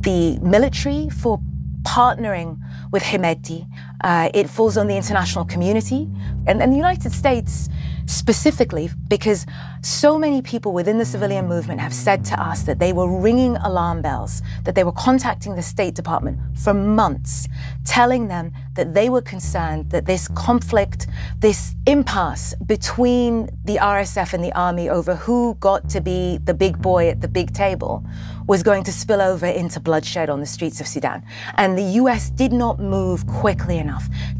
the 0.00 0.38
military 0.40 1.08
for 1.10 1.40
partnering 1.82 2.58
with 2.90 3.02
Hemeti. 3.02 3.66
Uh, 4.02 4.30
it 4.34 4.48
falls 4.48 4.76
on 4.76 4.86
the 4.86 4.96
international 4.96 5.44
community 5.44 6.08
and, 6.46 6.62
and 6.62 6.72
the 6.72 6.76
United 6.76 7.12
States 7.12 7.68
specifically 8.06 8.90
because 9.08 9.46
so 9.82 10.18
many 10.18 10.42
people 10.42 10.72
within 10.72 10.98
the 10.98 11.04
civilian 11.04 11.46
movement 11.46 11.80
have 11.80 11.94
said 11.94 12.24
to 12.24 12.42
us 12.42 12.62
that 12.62 12.78
they 12.78 12.92
were 12.92 13.20
ringing 13.20 13.56
alarm 13.58 14.02
bells, 14.02 14.42
that 14.64 14.74
they 14.74 14.84
were 14.84 14.92
contacting 14.92 15.54
the 15.54 15.62
State 15.62 15.94
Department 15.94 16.38
for 16.58 16.74
months, 16.74 17.46
telling 17.84 18.28
them 18.28 18.52
that 18.74 18.94
they 18.94 19.08
were 19.08 19.22
concerned 19.22 19.90
that 19.90 20.06
this 20.06 20.28
conflict, 20.28 21.06
this 21.38 21.74
impasse 21.86 22.54
between 22.66 23.48
the 23.64 23.76
RSF 23.76 24.32
and 24.32 24.42
the 24.42 24.52
army 24.52 24.88
over 24.88 25.14
who 25.14 25.54
got 25.60 25.88
to 25.90 26.00
be 26.00 26.38
the 26.44 26.54
big 26.54 26.80
boy 26.80 27.08
at 27.08 27.20
the 27.20 27.28
big 27.28 27.52
table 27.54 28.04
was 28.46 28.62
going 28.62 28.82
to 28.82 28.92
spill 28.92 29.20
over 29.20 29.46
into 29.46 29.78
bloodshed 29.78 30.28
on 30.28 30.40
the 30.40 30.46
streets 30.46 30.80
of 30.80 30.86
Sudan. 30.86 31.22
And 31.56 31.78
the 31.78 32.00
US 32.02 32.30
did 32.30 32.52
not 32.52 32.80
move 32.80 33.26
quickly 33.26 33.78
enough 33.78 33.89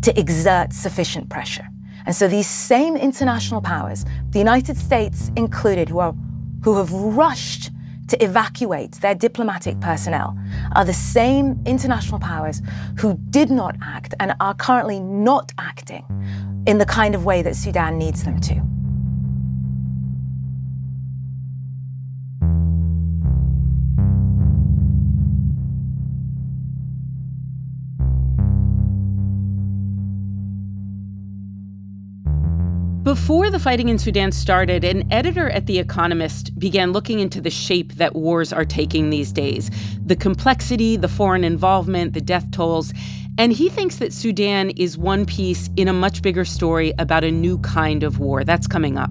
to 0.03 0.19
exert 0.19 0.73
sufficient 0.73 1.29
pressure. 1.29 1.67
And 2.07 2.15
so 2.15 2.29
these 2.29 2.49
same 2.49 2.97
international 2.97 3.61
powers, 3.61 4.05
the 4.31 4.39
United 4.39 4.77
States 4.77 5.31
included, 5.37 5.89
who 5.89 5.99
are 5.99 6.15
who 6.63 6.77
have 6.77 6.93
rushed 6.93 7.71
to 8.09 8.23
evacuate 8.23 8.93
their 9.01 9.15
diplomatic 9.15 9.81
personnel, 9.81 10.37
are 10.75 10.85
the 10.85 10.93
same 10.93 11.59
international 11.65 12.19
powers 12.19 12.61
who 12.99 13.19
did 13.31 13.51
not 13.51 13.77
act 13.83 14.15
and 14.21 14.35
are 14.41 14.55
currently 14.55 15.01
not 15.01 15.53
acting 15.59 16.05
in 16.67 16.79
the 16.79 16.85
kind 16.85 17.15
of 17.15 17.25
way 17.25 17.41
that 17.43 17.57
Sudan 17.57 17.97
needs 17.99 18.25
them 18.25 18.41
to. 18.41 18.80
Before 33.11 33.51
the 33.51 33.59
fighting 33.59 33.89
in 33.89 33.99
Sudan 33.99 34.31
started, 34.31 34.85
an 34.85 35.13
editor 35.13 35.51
at 35.51 35.67
The 35.67 35.81
Economist 35.81 36.57
began 36.61 36.93
looking 36.93 37.19
into 37.19 37.41
the 37.41 37.51
shape 37.51 37.95
that 37.95 38.15
wars 38.15 38.53
are 38.53 38.65
taking 38.65 39.11
these 39.11 39.33
days 39.33 39.69
the 40.07 40.15
complexity, 40.15 40.97
the 40.97 41.09
foreign 41.09 41.43
involvement, 41.43 42.13
the 42.13 42.21
death 42.21 42.49
tolls. 42.53 42.93
And 43.37 43.53
he 43.53 43.69
thinks 43.69 43.97
that 43.97 44.13
Sudan 44.13 44.71
is 44.71 44.97
one 44.97 45.27
piece 45.27 45.71
in 45.77 45.89
a 45.89 45.93
much 45.93 46.23
bigger 46.23 46.45
story 46.45 46.93
about 47.01 47.25
a 47.25 47.33
new 47.33 47.59
kind 47.59 48.05
of 48.05 48.21
war. 48.21 48.45
That's 48.45 48.69
coming 48.69 48.97
up. 48.97 49.11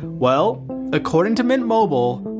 Well, 0.21 0.61
according 0.93 1.37
to 1.37 1.43
Mint 1.43 1.65
Mobile, 1.65 2.21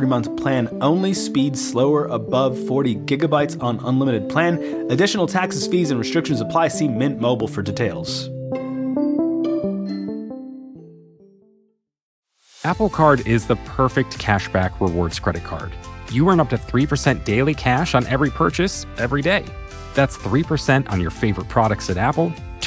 3-month 0.00 0.36
plan 0.36 0.68
only. 0.80 1.12
Speed 1.12 1.56
slower 1.56 2.06
above 2.06 2.58
40 2.66 2.96
gigabytes 2.96 3.62
on 3.62 3.78
unlimited 3.80 4.28
plan. 4.28 4.58
Additional 4.90 5.26
taxes, 5.26 5.66
fees, 5.66 5.90
and 5.90 5.98
restrictions 6.00 6.40
apply. 6.40 6.68
See 6.68 6.88
Mint 6.88 7.20
Mobile 7.20 7.48
for 7.48 7.62
details. 7.62 8.28
Apple 12.62 12.90
Card 12.90 13.26
is 13.26 13.46
the 13.46 13.56
perfect 13.56 14.18
cashback 14.18 14.78
rewards 14.80 15.18
credit 15.18 15.44
card. 15.44 15.72
You 16.12 16.28
earn 16.28 16.40
up 16.40 16.50
to 16.50 16.56
3% 16.56 17.24
daily 17.24 17.54
cash 17.54 17.94
on 17.94 18.06
every 18.06 18.30
purchase 18.30 18.86
every 18.98 19.22
day. 19.22 19.44
That's 19.94 20.16
3% 20.18 20.90
on 20.90 21.00
your 21.00 21.10
favorite 21.10 21.48
products 21.48 21.88
at 21.88 21.96
Apple, 21.96 22.32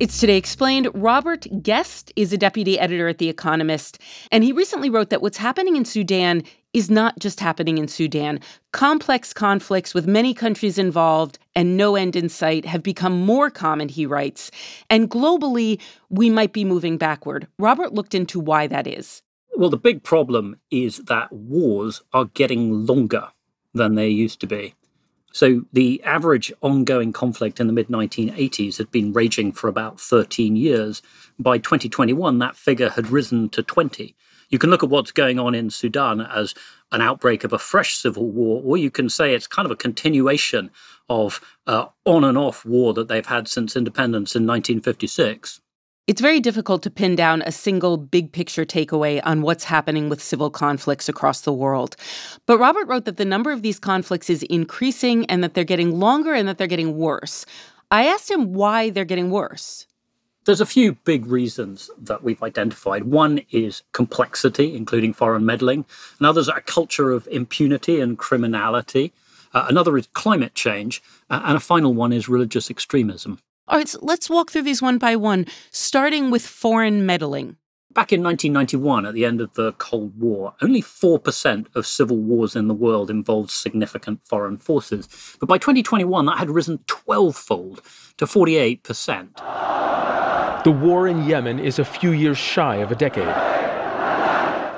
It's 0.00 0.18
Today 0.18 0.38
Explained. 0.38 0.88
Robert 0.94 1.46
Guest 1.62 2.10
is 2.16 2.32
a 2.32 2.38
deputy 2.38 2.78
editor 2.78 3.08
at 3.08 3.18
The 3.18 3.28
Economist, 3.28 3.98
and 4.32 4.42
he 4.42 4.50
recently 4.50 4.88
wrote 4.88 5.10
that 5.10 5.20
what's 5.20 5.36
happening 5.36 5.76
in 5.76 5.84
Sudan 5.84 6.42
is 6.72 6.90
not 6.90 7.18
just 7.18 7.38
happening 7.38 7.76
in 7.76 7.86
Sudan. 7.86 8.40
Complex 8.72 9.34
conflicts 9.34 9.92
with 9.92 10.06
many 10.06 10.32
countries 10.32 10.78
involved 10.78 11.38
and 11.54 11.76
no 11.76 11.96
end 11.96 12.16
in 12.16 12.30
sight 12.30 12.64
have 12.64 12.82
become 12.82 13.20
more 13.20 13.50
common, 13.50 13.90
he 13.90 14.06
writes. 14.06 14.50
And 14.88 15.10
globally, 15.10 15.78
we 16.08 16.30
might 16.30 16.54
be 16.54 16.64
moving 16.64 16.96
backward. 16.96 17.46
Robert 17.58 17.92
looked 17.92 18.14
into 18.14 18.40
why 18.40 18.68
that 18.68 18.86
is. 18.86 19.20
Well, 19.54 19.68
the 19.68 19.76
big 19.76 20.02
problem 20.02 20.56
is 20.70 20.96
that 21.08 21.30
wars 21.30 22.00
are 22.14 22.24
getting 22.24 22.86
longer 22.86 23.28
than 23.74 23.96
they 23.96 24.08
used 24.08 24.40
to 24.40 24.46
be. 24.46 24.72
So 25.32 25.62
the 25.72 26.02
average 26.02 26.52
ongoing 26.60 27.12
conflict 27.12 27.60
in 27.60 27.66
the 27.66 27.72
mid 27.72 27.88
1980s 27.88 28.78
had 28.78 28.90
been 28.90 29.12
raging 29.12 29.52
for 29.52 29.68
about 29.68 30.00
13 30.00 30.56
years. 30.56 31.02
By 31.38 31.58
2021, 31.58 32.38
that 32.38 32.56
figure 32.56 32.90
had 32.90 33.10
risen 33.10 33.48
to 33.50 33.62
20. 33.62 34.14
You 34.50 34.58
can 34.58 34.70
look 34.70 34.82
at 34.82 34.90
what's 34.90 35.12
going 35.12 35.38
on 35.38 35.54
in 35.54 35.70
Sudan 35.70 36.20
as 36.20 36.54
an 36.90 37.00
outbreak 37.00 37.44
of 37.44 37.52
a 37.52 37.58
fresh 37.58 37.96
civil 37.96 38.28
war, 38.28 38.60
or 38.64 38.76
you 38.76 38.90
can 38.90 39.08
say 39.08 39.32
it's 39.32 39.46
kind 39.46 39.64
of 39.64 39.70
a 39.70 39.76
continuation 39.76 40.70
of 41.08 41.40
uh, 41.68 41.86
on 42.04 42.24
and 42.24 42.36
off 42.36 42.64
war 42.64 42.92
that 42.94 43.06
they've 43.06 43.24
had 43.24 43.46
since 43.46 43.76
independence 43.76 44.34
in 44.34 44.46
1956. 44.46 45.60
It's 46.10 46.20
very 46.20 46.40
difficult 46.40 46.82
to 46.82 46.90
pin 46.90 47.14
down 47.14 47.40
a 47.42 47.52
single 47.52 47.96
big 47.96 48.32
picture 48.32 48.64
takeaway 48.64 49.20
on 49.22 49.42
what's 49.42 49.62
happening 49.62 50.08
with 50.08 50.20
civil 50.20 50.50
conflicts 50.50 51.08
across 51.08 51.42
the 51.42 51.52
world. 51.52 51.94
But 52.46 52.58
Robert 52.58 52.88
wrote 52.88 53.04
that 53.04 53.16
the 53.16 53.24
number 53.24 53.52
of 53.52 53.62
these 53.62 53.78
conflicts 53.78 54.28
is 54.28 54.42
increasing 54.42 55.24
and 55.26 55.44
that 55.44 55.54
they're 55.54 55.62
getting 55.62 56.00
longer 56.00 56.34
and 56.34 56.48
that 56.48 56.58
they're 56.58 56.66
getting 56.66 56.96
worse. 56.96 57.46
I 57.92 58.08
asked 58.08 58.28
him 58.28 58.54
why 58.54 58.90
they're 58.90 59.04
getting 59.04 59.30
worse. 59.30 59.86
There's 60.46 60.60
a 60.60 60.66
few 60.66 60.94
big 61.04 61.26
reasons 61.26 61.92
that 61.96 62.24
we've 62.24 62.42
identified. 62.42 63.04
One 63.04 63.42
is 63.52 63.84
complexity, 63.92 64.74
including 64.74 65.12
foreign 65.12 65.46
meddling. 65.46 65.84
Another 66.18 66.40
is 66.40 66.48
a 66.48 66.60
culture 66.60 67.12
of 67.12 67.28
impunity 67.30 68.00
and 68.00 68.18
criminality. 68.18 69.12
Uh, 69.54 69.66
another 69.68 69.96
is 69.96 70.08
climate 70.12 70.56
change. 70.56 71.04
Uh, 71.30 71.40
and 71.44 71.56
a 71.56 71.60
final 71.60 71.94
one 71.94 72.12
is 72.12 72.28
religious 72.28 72.68
extremism. 72.68 73.38
All 73.70 73.78
right, 73.78 73.88
so 73.88 74.00
let's 74.02 74.28
walk 74.28 74.50
through 74.50 74.62
these 74.62 74.82
one 74.82 74.98
by 74.98 75.14
one, 75.14 75.46
starting 75.70 76.32
with 76.32 76.44
foreign 76.44 77.06
meddling. 77.06 77.56
Back 77.92 78.12
in 78.12 78.20
1991, 78.20 79.06
at 79.06 79.14
the 79.14 79.24
end 79.24 79.40
of 79.40 79.54
the 79.54 79.74
Cold 79.74 80.18
War, 80.18 80.54
only 80.60 80.82
4% 80.82 81.66
of 81.76 81.86
civil 81.86 82.16
wars 82.16 82.56
in 82.56 82.66
the 82.66 82.74
world 82.74 83.10
involved 83.10 83.52
significant 83.52 84.24
foreign 84.24 84.56
forces. 84.56 85.08
But 85.38 85.48
by 85.48 85.58
2021, 85.58 86.26
that 86.26 86.38
had 86.38 86.50
risen 86.50 86.80
12 86.88 87.36
fold 87.36 87.82
to 88.16 88.26
48%. 88.26 89.36
The 90.64 90.72
war 90.72 91.06
in 91.06 91.28
Yemen 91.28 91.60
is 91.60 91.78
a 91.78 91.84
few 91.84 92.10
years 92.10 92.38
shy 92.38 92.74
of 92.78 92.90
a 92.90 92.96
decade. 92.96 93.28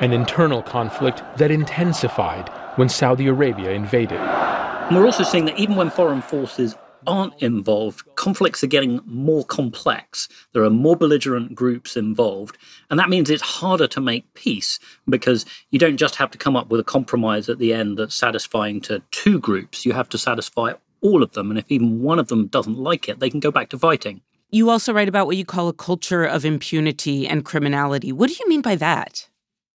An 0.03 0.13
internal 0.13 0.63
conflict 0.63 1.23
that 1.39 1.51
intensified 1.51 2.51
when 2.77 2.91
Saudi 2.91 3.27
Arabia 3.27 3.71
invaded. 3.71 4.21
And 4.21 4.95
we're 4.95 5.07
also 5.07 5.25
seeing 5.25 5.47
that 5.47 5.59
even 5.59 5.77
when 5.77 5.89
foreign 5.89 6.21
forces 6.21 6.77
aren't 7.07 7.41
involved, 7.43 8.03
conflicts 8.17 8.63
are 8.63 8.69
getting 8.69 9.01
more 9.05 9.45
complex. 9.45 10.29
There 10.53 10.65
are 10.65 10.71
more 10.71 10.97
belligerent 10.97 11.55
groups 11.55 11.97
involved. 11.97 12.59
And 12.91 12.99
that 12.99 13.09
means 13.09 13.31
it's 13.31 13.43
harder 13.43 13.87
to 13.89 14.01
make 14.01 14.33
peace 14.35 14.79
because 15.09 15.45
you 15.71 15.79
don't 15.79 15.97
just 15.97 16.17
have 16.17 16.31
to 16.33 16.39
come 16.39 16.57
up 16.57 16.69
with 16.69 16.81
a 16.81 16.85
compromise 16.85 17.49
at 17.49 17.59
the 17.59 17.73
end 17.73 17.99
that's 17.99 18.15
satisfying 18.15 18.81
to 18.83 19.03
two 19.11 19.39
groups. 19.39 19.85
You 19.85 19.93
have 19.93 20.09
to 20.11 20.19
satisfy 20.19 20.75
all 21.01 21.23
of 21.23 21.33
them. 21.33 21.51
And 21.51 21.59
if 21.59 21.71
even 21.71 22.03
one 22.03 22.19
of 22.19 22.29
them 22.29 22.47
doesn't 22.47 22.79
like 22.79 23.09
it, 23.09 23.21
they 23.21 23.31
can 23.31 23.41
go 23.41 23.51
back 23.51 23.71
to 23.71 23.79
fighting. 23.79 24.23
You 24.51 24.69
also 24.69 24.93
write 24.93 25.09
about 25.09 25.27
what 25.27 25.37
you 25.37 25.47
call 25.47 25.69
a 25.69 25.73
culture 25.73 26.25
of 26.25 26.45
impunity 26.45 27.27
and 27.27 27.45
criminality. 27.45 28.13
What 28.13 28.29
do 28.29 28.37
you 28.39 28.49
mean 28.49 28.61
by 28.61 28.77
that? 28.77 29.29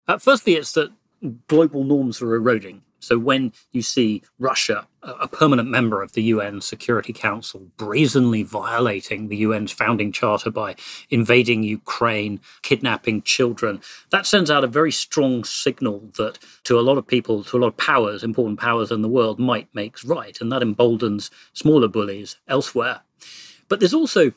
Uh, 0.08 0.18
firstly, 0.18 0.54
it's 0.54 0.74
that 0.74 0.92
global 1.48 1.84
norms 1.84 2.22
are 2.22 2.36
eroding. 2.36 2.84
So 2.99 3.17
when 3.17 3.53
you 3.71 3.81
see 3.81 4.23
Russia, 4.39 4.88
a 5.03 5.27
permanent 5.27 5.69
member 5.69 6.01
of 6.01 6.13
the 6.13 6.23
UN 6.23 6.62
Security 6.62 7.13
Council, 7.13 7.67
brazenly 7.77 8.43
violating 8.43 9.27
the 9.27 9.43
UN's 9.43 9.71
founding 9.71 10.12
charter 10.12 10.49
by 10.49 10.75
invading 11.10 11.63
Ukraine, 11.63 12.41
kidnapping 12.63 13.21
children, 13.21 13.81
that 14.10 14.25
sends 14.25 14.49
out 14.49 14.63
a 14.63 14.67
very 14.67 14.91
strong 14.91 15.43
signal 15.43 16.10
that 16.17 16.39
to 16.63 16.79
a 16.79 16.81
lot 16.81 16.97
of 16.97 17.07
people, 17.07 17.43
to 17.45 17.57
a 17.57 17.60
lot 17.60 17.67
of 17.67 17.77
powers, 17.77 18.23
important 18.23 18.60
powers 18.60 18.91
in 18.91 19.01
the 19.01 19.07
world, 19.07 19.39
might 19.39 19.67
makes 19.73 20.03
right. 20.03 20.39
And 20.41 20.51
that 20.51 20.62
emboldens 20.62 21.29
smaller 21.53 21.88
bullies 21.88 22.38
elsewhere. 22.47 23.01
But 23.69 23.79
there's 23.79 23.93
also 23.93 24.33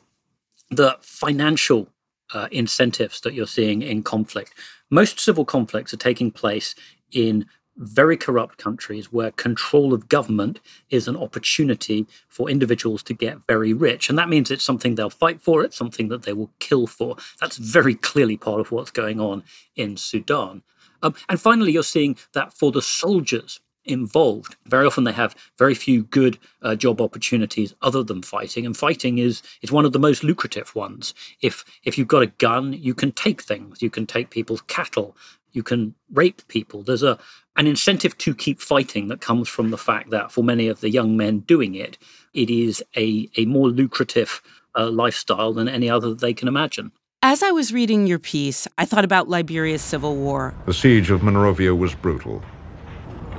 the 0.69 0.97
financial 1.01 1.89
uh, 2.33 2.47
incentives 2.51 3.21
that 3.21 3.33
you're 3.33 3.47
seeing 3.47 3.81
in 3.81 4.03
conflict. 4.03 4.53
Most 4.89 5.19
civil 5.19 5.45
conflicts 5.45 5.93
are 5.93 5.97
taking 5.97 6.31
place 6.31 6.75
in 7.11 7.45
very 7.77 8.17
corrupt 8.17 8.57
countries 8.57 9.11
where 9.11 9.31
control 9.31 9.93
of 9.93 10.09
government 10.09 10.59
is 10.89 11.07
an 11.07 11.15
opportunity 11.15 12.05
for 12.27 12.49
individuals 12.49 13.01
to 13.03 13.13
get 13.13 13.45
very 13.47 13.73
rich. 13.73 14.09
And 14.09 14.17
that 14.17 14.29
means 14.29 14.51
it's 14.51 14.63
something 14.63 14.95
they'll 14.95 15.09
fight 15.09 15.41
for, 15.41 15.63
it's 15.63 15.77
something 15.77 16.09
that 16.09 16.23
they 16.23 16.33
will 16.33 16.51
kill 16.59 16.87
for. 16.87 17.15
That's 17.39 17.57
very 17.57 17.95
clearly 17.95 18.37
part 18.37 18.59
of 18.59 18.71
what's 18.71 18.91
going 18.91 19.19
on 19.19 19.43
in 19.75 19.97
Sudan. 19.97 20.63
Um, 21.03 21.15
and 21.29 21.41
finally, 21.41 21.71
you're 21.71 21.83
seeing 21.83 22.17
that 22.33 22.53
for 22.53 22.71
the 22.71 22.81
soldiers 22.81 23.59
involved, 23.85 24.55
very 24.67 24.85
often 24.85 25.03
they 25.03 25.11
have 25.11 25.35
very 25.57 25.73
few 25.73 26.03
good 26.03 26.37
uh, 26.61 26.75
job 26.75 27.01
opportunities 27.01 27.73
other 27.81 28.03
than 28.03 28.21
fighting, 28.21 28.65
and 28.65 28.77
fighting 28.77 29.17
is 29.17 29.41
is 29.61 29.71
one 29.71 29.85
of 29.85 29.91
the 29.91 29.99
most 29.99 30.23
lucrative 30.23 30.75
ones. 30.75 31.13
If 31.41 31.65
if 31.83 31.97
you've 31.97 32.07
got 32.07 32.21
a 32.21 32.27
gun, 32.27 32.73
you 32.73 32.93
can 32.93 33.11
take 33.11 33.41
things, 33.41 33.81
you 33.81 33.89
can 33.89 34.05
take 34.05 34.29
people's 34.29 34.61
cattle, 34.61 35.17
you 35.53 35.63
can 35.63 35.95
rape 36.13 36.47
people. 36.47 36.83
There's 36.83 37.03
a 37.03 37.17
an 37.57 37.67
incentive 37.67 38.17
to 38.19 38.33
keep 38.33 38.61
fighting 38.61 39.09
that 39.09 39.21
comes 39.21 39.49
from 39.49 39.71
the 39.71 39.77
fact 39.77 40.09
that 40.11 40.31
for 40.31 40.43
many 40.43 40.67
of 40.67 40.79
the 40.79 40.89
young 40.89 41.17
men 41.17 41.39
doing 41.39 41.75
it, 41.75 41.97
it 42.33 42.49
is 42.49 42.81
a, 42.95 43.29
a 43.37 43.45
more 43.45 43.67
lucrative 43.67 44.41
uh, 44.77 44.89
lifestyle 44.89 45.51
than 45.51 45.67
any 45.67 45.89
other 45.89 46.13
they 46.13 46.33
can 46.33 46.47
imagine. 46.47 46.91
As 47.21 47.43
I 47.43 47.51
was 47.51 47.73
reading 47.73 48.07
your 48.07 48.19
piece, 48.19 48.67
I 48.77 48.85
thought 48.85 49.03
about 49.03 49.29
Liberia's 49.29 49.81
civil 49.81 50.15
war. 50.15 50.55
The 50.65 50.73
siege 50.73 51.11
of 51.11 51.23
Monrovia 51.23 51.75
was 51.75 51.93
brutal. 51.93 52.41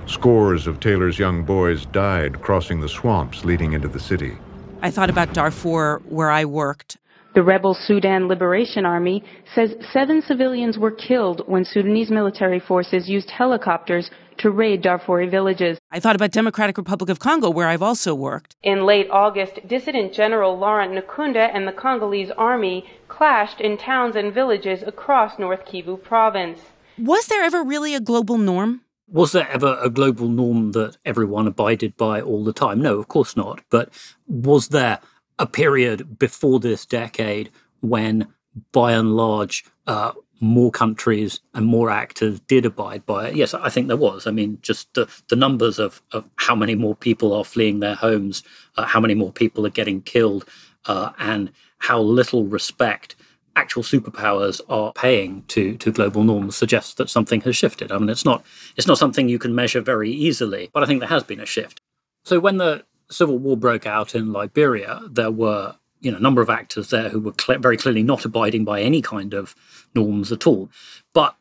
Scores 0.07 0.67
of 0.67 0.79
Taylor's 0.79 1.19
young 1.19 1.43
boys 1.43 1.87
died 1.87 2.43
crossing 2.43 2.81
the 2.81 2.89
swamps 2.89 3.45
leading 3.45 3.73
into 3.73 3.89
the 3.89 3.99
city. 3.99 4.37
I 4.83 4.91
thought 4.91 5.11
about 5.11 5.33
Darfur, 5.33 6.03
where 6.09 6.31
I 6.31 6.45
worked. 6.45 6.99
The 7.35 7.43
rebel 7.43 7.75
Sudan 7.75 8.29
Liberation 8.29 8.85
Army 8.85 9.25
says 9.55 9.75
seven 9.91 10.21
civilians 10.21 10.77
were 10.77 10.91
killed 10.91 11.41
when 11.47 11.65
Sudanese 11.65 12.11
military 12.11 12.61
forces 12.61 13.09
used 13.09 13.31
helicopters 13.31 14.11
to 14.39 14.51
raid 14.51 14.83
Darfuri 14.83 15.31
villages. 15.31 15.79
I 15.91 15.99
thought 15.99 16.15
about 16.15 16.33
Democratic 16.33 16.77
Republic 16.77 17.09
of 17.09 17.21
Congo, 17.21 17.49
where 17.49 17.69
I've 17.69 17.83
also 17.83 18.15
worked. 18.15 18.57
In 18.63 18.85
late 18.85 19.09
August, 19.11 19.61
dissident 19.67 20.13
General 20.13 20.59
Laurent 20.59 20.93
Nkunda 20.93 21.51
and 21.55 21.67
the 21.67 21.73
Congolese 21.73 22.31
army 22.37 22.85
clashed 23.09 23.63
in 23.63 23.79
towns 23.79 24.15
and 24.15 24.35
villages 24.35 24.83
across 24.87 25.39
North 25.39 25.65
Kivu 25.65 26.03
province. 26.03 26.61
Was 26.99 27.27
there 27.29 27.43
ever 27.43 27.63
really 27.65 27.95
a 27.95 28.01
global 28.01 28.37
norm? 28.37 28.83
Was 29.09 29.33
there 29.33 29.49
ever 29.51 29.79
a 29.83 29.89
global 29.89 30.29
norm 30.29 30.73
that 30.73 30.97
everyone 31.05 31.47
abided 31.47 31.97
by 31.97 32.21
all 32.21 32.45
the 32.45 32.53
time? 32.53 32.81
No, 32.81 32.99
of 32.99 33.09
course 33.09 33.37
not. 33.37 33.63
But 33.71 33.91
was 34.27 34.69
there 34.69 35.01
a 35.43 35.47
period 35.47 36.21
before 36.21 36.61
this 36.61 36.87
decade 36.87 37.51
when, 37.81 38.29
by 38.71 38.93
and 38.93 39.17
large, 39.17 39.65
uh, 39.89 40.13
more 40.39 40.71
countries 40.71 41.41
and 41.53 41.67
more 41.67 41.91
actors 41.91 42.39
did 42.47 42.65
abide 42.65 43.05
by 43.07 43.29
it. 43.29 43.35
Yes, 43.35 43.53
I 43.53 43.69
think 43.69 43.89
there 43.89 43.97
was. 43.97 44.29
I 44.29 44.31
mean, 44.31 44.59
just 44.63 44.95
the, 44.95 45.09
the 45.29 45.37
numbers 45.37 45.81
of, 45.81 46.01
of 46.13 46.31
how 46.37 46.55
many 46.55 46.77
more 46.77 46.95
people 46.95 47.33
are 47.33 47.45
fleeing 47.45 47.81
their 47.81 47.97
homes, 47.97 48.45
uh, 48.77 48.85
how 48.85 49.01
many 49.01 49.15
more 49.15 49.33
people 49.33 49.67
are 49.67 49.71
getting 49.71 50.01
killed, 50.01 50.45
uh, 50.87 51.11
and 51.19 51.51
how 51.79 52.01
little 52.01 52.45
respect 52.45 53.17
actual 53.57 53.83
superpowers 53.83 54.61
are 54.69 54.93
paying 54.95 55.43
to 55.47 55.77
to 55.77 55.93
global 55.93 56.25
norms 56.25 56.57
suggests 56.57 56.95
that 56.95 57.11
something 57.11 57.41
has 57.43 57.57
shifted. 57.57 57.93
I 57.93 57.99
mean, 57.99 58.09
it's 58.09 58.25
not 58.25 58.45
it's 58.77 58.87
not 58.87 58.99
something 58.99 59.29
you 59.29 59.41
can 59.41 59.55
measure 59.55 59.81
very 59.81 60.11
easily, 60.11 60.71
but 60.73 60.83
I 60.83 60.87
think 60.87 61.01
there 61.01 61.09
has 61.09 61.25
been 61.25 61.41
a 61.41 61.47
shift. 61.47 61.81
So 62.25 62.39
when 62.41 62.57
the 62.59 62.85
civil 63.13 63.39
war 63.39 63.57
broke 63.57 63.87
out 63.87 64.15
in 64.15 64.33
Liberia, 64.33 65.01
there 65.11 65.31
were 65.31 65.77
you 66.01 66.11
know 66.11 66.19
a 66.19 66.21
number 66.21 66.43
of 66.43 66.51
actors 66.51 66.91
there 66.91 67.09
who 67.09 67.21
were 67.21 67.35
cl- 67.41 67.59
very 67.59 67.77
clearly 67.77 68.03
not 68.03 68.25
abiding 68.25 68.65
by 68.65 68.81
any 68.81 69.03
kind 69.03 69.35
of 69.35 69.55
norms 69.95 70.33
at 70.33 70.47
all. 70.47 70.71
But 71.13 71.37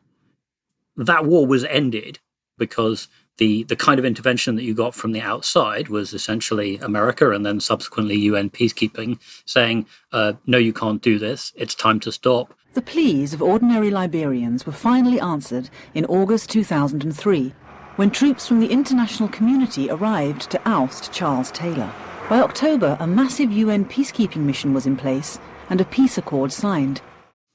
that 0.96 1.26
war 1.26 1.46
was 1.46 1.64
ended 1.64 2.18
because 2.58 3.08
the 3.38 3.64
the 3.64 3.76
kind 3.76 3.98
of 3.98 4.04
intervention 4.04 4.56
that 4.56 4.64
you 4.64 4.74
got 4.74 4.94
from 4.94 5.12
the 5.12 5.20
outside 5.20 5.88
was 5.88 6.12
essentially 6.12 6.78
America 6.78 7.30
and 7.30 7.44
then 7.44 7.60
subsequently 7.60 8.16
UN 8.16 8.50
peacekeeping 8.50 9.18
saying, 9.46 9.86
uh, 10.12 10.34
no, 10.46 10.58
you 10.58 10.72
can't 10.72 11.02
do 11.02 11.18
this. 11.18 11.52
It's 11.56 11.74
time 11.74 11.98
to 12.00 12.12
stop. 12.12 12.54
The 12.74 12.82
pleas 12.82 13.34
of 13.34 13.42
ordinary 13.42 13.90
Liberians 13.90 14.64
were 14.64 14.72
finally 14.72 15.20
answered 15.20 15.68
in 15.92 16.04
August 16.06 16.50
2003 16.50 17.52
when 17.96 18.10
troops 18.10 18.46
from 18.46 18.60
the 18.60 18.70
international 18.70 19.28
community 19.28 19.90
arrived 19.90 20.50
to 20.50 20.60
oust 20.68 21.12
Charles 21.12 21.50
Taylor. 21.50 21.92
By 22.28 22.40
October, 22.40 22.96
a 23.00 23.06
massive 23.06 23.52
UN 23.52 23.84
peacekeeping 23.84 24.42
mission 24.42 24.74
was 24.74 24.86
in 24.86 24.96
place 24.96 25.38
and 25.70 25.80
a 25.80 25.84
peace 25.84 26.18
accord 26.18 26.52
signed 26.52 27.00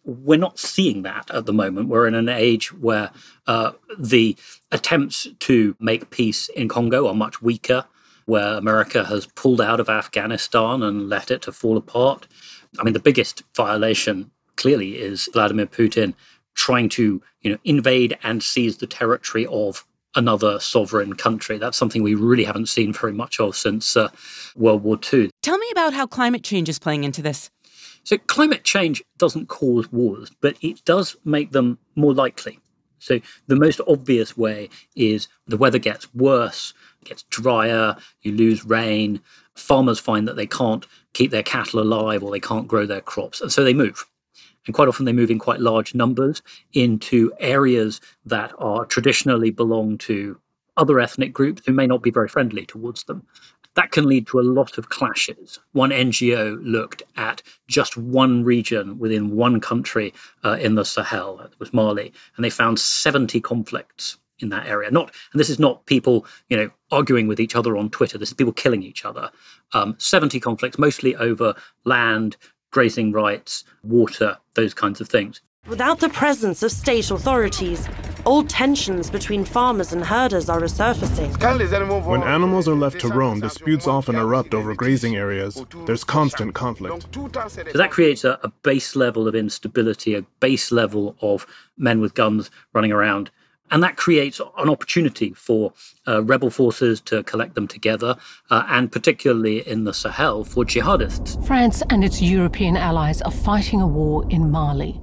we're 0.08 0.39
not 0.39 0.58
seeing 0.58 1.02
that 1.02 1.30
at 1.32 1.45
the 1.45 1.54
moment. 1.54 1.89
We're 1.89 2.08
in 2.08 2.15
an 2.15 2.30
age 2.30 2.73
where 2.73 3.12
uh, 3.45 3.73
the 4.00 4.38
attempts 4.71 5.28
to 5.39 5.76
make 5.80 6.10
peace 6.10 6.47
in 6.50 6.69
Congo 6.69 7.08
are 7.08 7.13
much 7.13 7.41
weaker, 7.41 7.86
where 8.26 8.56
America 8.56 9.04
has 9.04 9.28
pulled 9.28 9.60
out 9.60 9.82
of 9.82 9.89
Afghanistan 9.89 10.82
and 10.82 11.10
let 11.10 11.30
it 11.30 11.41
to 11.43 11.52
fall 11.52 11.78
apart. 11.78 12.26
I 12.80 12.84
mean, 12.84 12.93
the 12.93 13.00
biggest 13.02 13.43
violation 13.54 14.32
clearly 14.56 14.97
is 14.97 15.30
Vladimir 15.34 15.67
Putin 15.67 16.13
trying 16.56 16.89
to, 16.89 17.21
you 17.41 17.52
know, 17.52 17.58
invade 17.65 18.17
and 18.23 18.41
seize 18.41 18.78
the 18.78 18.88
territory 18.88 19.45
of 19.47 19.86
another 20.17 20.60
sovereign 20.60 21.13
country. 21.15 21.58
That's 21.58 21.77
something 21.77 22.03
we 22.03 22.15
really 22.15 22.43
haven't 22.43 22.67
seen 22.67 22.91
very 22.91 23.13
much 23.13 23.39
of 23.39 23.56
since 23.56 23.95
uh, 23.95 24.10
World 24.58 24.84
War 24.84 24.99
II. 25.13 25.30
Tell 25.41 25.58
me 25.58 25.67
about 25.71 25.93
how 25.93 26.06
climate 26.06 26.43
change 26.43 26.67
is 26.67 26.80
playing 26.80 27.06
into 27.06 27.21
this. 27.21 27.49
So, 28.03 28.17
climate 28.17 28.63
change 28.63 29.03
doesn't 29.17 29.47
cause 29.47 29.91
wars, 29.91 30.32
but 30.41 30.56
it 30.62 30.84
does 30.86 31.15
make 31.23 31.51
them 31.51 31.77
more 31.95 32.13
likely. 32.13 32.60
So, 32.99 33.19
the 33.47 33.56
most 33.56 33.80
obvious 33.88 34.36
way 34.36 34.69
is 34.95 35.27
the 35.45 35.58
weather 35.58 35.77
gets 35.77 36.13
worse, 36.13 36.73
gets 37.03 37.23
drier, 37.23 37.95
you 38.21 38.32
lose 38.32 38.65
rain. 38.65 39.21
Farmers 39.56 39.99
find 39.99 40.27
that 40.27 40.36
they 40.36 40.47
can't 40.47 40.86
keep 41.13 41.32
their 41.32 41.43
cattle 41.43 41.80
alive 41.80 42.23
or 42.23 42.32
they 42.32 42.39
can't 42.39 42.67
grow 42.67 42.86
their 42.86 43.01
crops, 43.01 43.41
and 43.41 43.51
so 43.51 43.63
they 43.63 43.73
move. 43.73 44.06
And 44.67 44.75
quite 44.75 44.88
often 44.88 45.06
they 45.06 45.13
move 45.13 45.32
in 45.32 45.39
quite 45.39 45.60
large 45.60 45.95
numbers 45.95 46.41
into 46.73 47.32
areas 47.39 47.99
that 48.25 48.53
are 48.60 48.86
traditionally 48.86 49.49
belong 49.49 49.97
to 49.99 50.39
other 50.75 50.99
ethnic 50.99 51.34
groups 51.34 51.63
who 51.65 51.73
may 51.73 51.88
not 51.88 52.03
be 52.03 52.12
very 52.12 52.27
friendly 52.27 52.63
towards 52.65 53.06
them 53.06 53.25
that 53.77 53.91
can 53.91 54.08
lead 54.08 54.25
to 54.25 54.39
a 54.39 54.41
lot 54.41 54.80
of 54.80 54.89
clashes. 54.89 55.60
One 55.73 55.91
NGO 55.91 56.58
looked 56.63 57.03
at 57.15 57.43
just 57.67 57.95
one 57.95 58.43
region 58.43 58.97
within 58.97 59.36
one 59.36 59.62
country 59.62 60.15
uh, 60.43 60.58
in 60.60 60.73
the 60.73 60.84
Sahel, 60.84 61.39
it 61.41 61.53
was 61.60 61.71
Mali, 61.73 62.12
and 62.36 62.43
they 62.43 62.49
found 62.49 62.80
70 62.80 63.39
conflicts 63.41 64.17
in 64.39 64.49
that 64.49 64.65
area. 64.65 64.89
Not, 64.89 65.13
and 65.32 65.39
this 65.39 65.51
is 65.51 65.60
not 65.60 65.86
people, 65.86 66.25
you 66.49 66.58
know, 66.58 66.71
arguing 66.91 67.27
with 67.27 67.39
each 67.39 67.56
other 67.56 67.77
on 67.77 67.91
Twitter. 67.91 68.17
This 68.17 68.30
is 68.30 68.34
people 68.34 68.51
killing 68.51 68.82
each 68.82 69.06
other. 69.06 69.30
Um, 69.73 69.93
70 69.99 70.39
conflicts, 70.39 70.80
mostly 70.80 71.15
over 71.15 71.53
land, 71.86 72.36
grazing 72.71 73.12
rights, 73.12 73.63
water, 73.84 74.38
those 74.56 74.73
kinds 74.73 75.01
of 75.01 75.10
things. 75.10 75.41
Without 75.67 75.99
the 75.99 76.08
presence 76.10 76.63
of 76.63 76.71
state 76.71 77.12
authorities, 77.12 77.89
old 78.25 78.49
tensions 78.49 79.10
between 79.10 79.43
farmers 79.43 79.91
and 79.91 80.01
herders 80.06 80.47
are 80.49 80.62
resurfacing. 80.62 82.06
When 82.06 82.23
animals 82.23 82.69
are 82.69 82.75
left 82.75 83.01
to 83.01 83.10
roam, 83.10 83.41
disputes 83.41 83.86
often 83.86 84.15
erupt 84.15 84.53
over 84.53 84.73
grazing 84.73 85.17
areas. 85.17 85.62
There's 85.86 86.06
constant 86.06 86.56
conflict. 86.56 87.08
So 87.13 87.77
that 87.77 87.91
creates 87.91 88.23
a, 88.23 88.39
a 88.43 88.49
base 88.63 88.95
level 88.95 89.27
of 89.27 89.36
instability, 89.36 90.15
a 90.15 90.21
base 90.39 90.71
level 90.71 91.17
of 91.21 91.45
men 91.77 91.99
with 91.99 92.13
guns 92.13 92.49
running 92.71 92.93
around. 92.93 93.30
And 93.69 93.84
that 93.84 93.97
creates 93.97 94.39
an 94.39 94.69
opportunity 94.69 95.34
for 95.34 95.73
uh, 96.08 96.23
rebel 96.23 96.49
forces 96.49 97.01
to 97.01 97.23
collect 97.23 97.56
them 97.56 97.67
together, 97.67 98.15
uh, 98.49 98.63
and 98.67 98.91
particularly 98.91 99.67
in 99.67 99.84
the 99.84 99.93
Sahel 99.93 100.43
for 100.43 100.63
jihadists. 100.63 101.45
France 101.45 101.84
and 101.89 102.03
its 102.03 102.21
European 102.21 102.77
allies 102.77 103.21
are 103.21 103.32
fighting 103.32 103.82
a 103.82 103.88
war 103.88 104.25
in 104.30 104.51
Mali. 104.51 105.01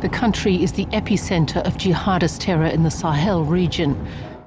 The 0.00 0.08
country 0.08 0.62
is 0.62 0.72
the 0.72 0.86
epicenter 0.86 1.62
of 1.66 1.74
jihadist 1.74 2.40
terror 2.40 2.66
in 2.66 2.82
the 2.82 2.90
Sahel 2.90 3.44
region. 3.44 3.96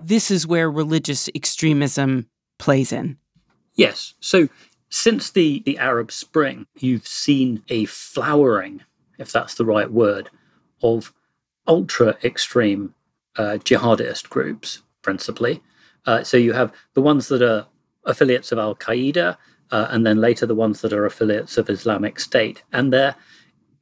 This 0.03 0.29
is 0.29 0.45
where 0.45 0.69
religious 0.69 1.29
extremism 1.33 2.29
plays 2.59 2.91
in. 2.91 3.17
Yes. 3.75 4.13
So 4.19 4.47
since 4.89 5.31
the, 5.31 5.61
the 5.65 5.77
Arab 5.77 6.11
Spring, 6.11 6.67
you've 6.77 7.07
seen 7.07 7.63
a 7.69 7.85
flowering, 7.85 8.83
if 9.17 9.31
that's 9.31 9.55
the 9.55 9.65
right 9.65 9.91
word, 9.91 10.29
of 10.81 11.13
ultra 11.67 12.17
extreme 12.23 12.93
uh, 13.37 13.57
jihadist 13.63 14.29
groups, 14.29 14.81
principally. 15.01 15.61
Uh, 16.05 16.23
so 16.23 16.37
you 16.37 16.53
have 16.53 16.73
the 16.93 17.01
ones 17.01 17.27
that 17.27 17.41
are 17.41 17.65
affiliates 18.05 18.51
of 18.51 18.59
Al 18.59 18.75
Qaeda, 18.75 19.37
uh, 19.71 19.87
and 19.89 20.05
then 20.05 20.21
later 20.21 20.45
the 20.45 20.55
ones 20.55 20.81
that 20.81 20.93
are 20.93 21.05
affiliates 21.05 21.57
of 21.57 21.69
Islamic 21.69 22.19
State. 22.19 22.63
And 22.71 22.93
they're 22.93 23.15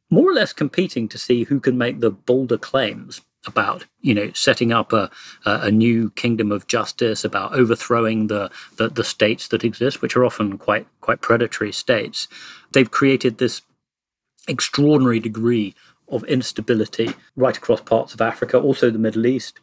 more 0.10 0.30
or 0.30 0.34
less 0.34 0.54
competing 0.54 1.08
to 1.10 1.18
see 1.18 1.44
who 1.44 1.60
can 1.60 1.78
make 1.78 2.00
the 2.00 2.12
bolder 2.12 2.58
claims 2.58 3.22
about 3.46 3.86
you 4.02 4.14
know 4.14 4.32
setting 4.34 4.72
up 4.72 4.94
a 4.94 5.10
a 5.46 5.70
new 5.70 6.10
kingdom 6.12 6.52
of 6.52 6.68
justice 6.68 7.26
about 7.26 7.54
overthrowing 7.54 8.28
the, 8.28 8.50
the 8.78 8.88
the 8.88 9.04
states 9.04 9.50
that 9.50 9.66
exist 9.66 10.02
which 10.02 10.16
are 10.16 10.24
often 10.24 10.58
quite 10.58 10.88
quite 11.02 11.20
predatory 11.22 11.72
states 11.72 12.28
they've 12.72 12.92
created 12.92 13.38
this 13.38 13.62
extraordinary 14.48 15.20
degree 15.20 15.76
of 16.14 16.24
instability 16.26 17.12
right 17.36 17.58
across 17.58 17.82
parts 17.82 18.14
of 18.14 18.22
africa 18.22 18.58
also 18.58 18.90
the 18.90 19.00
middle 19.00 19.26
east 19.26 19.60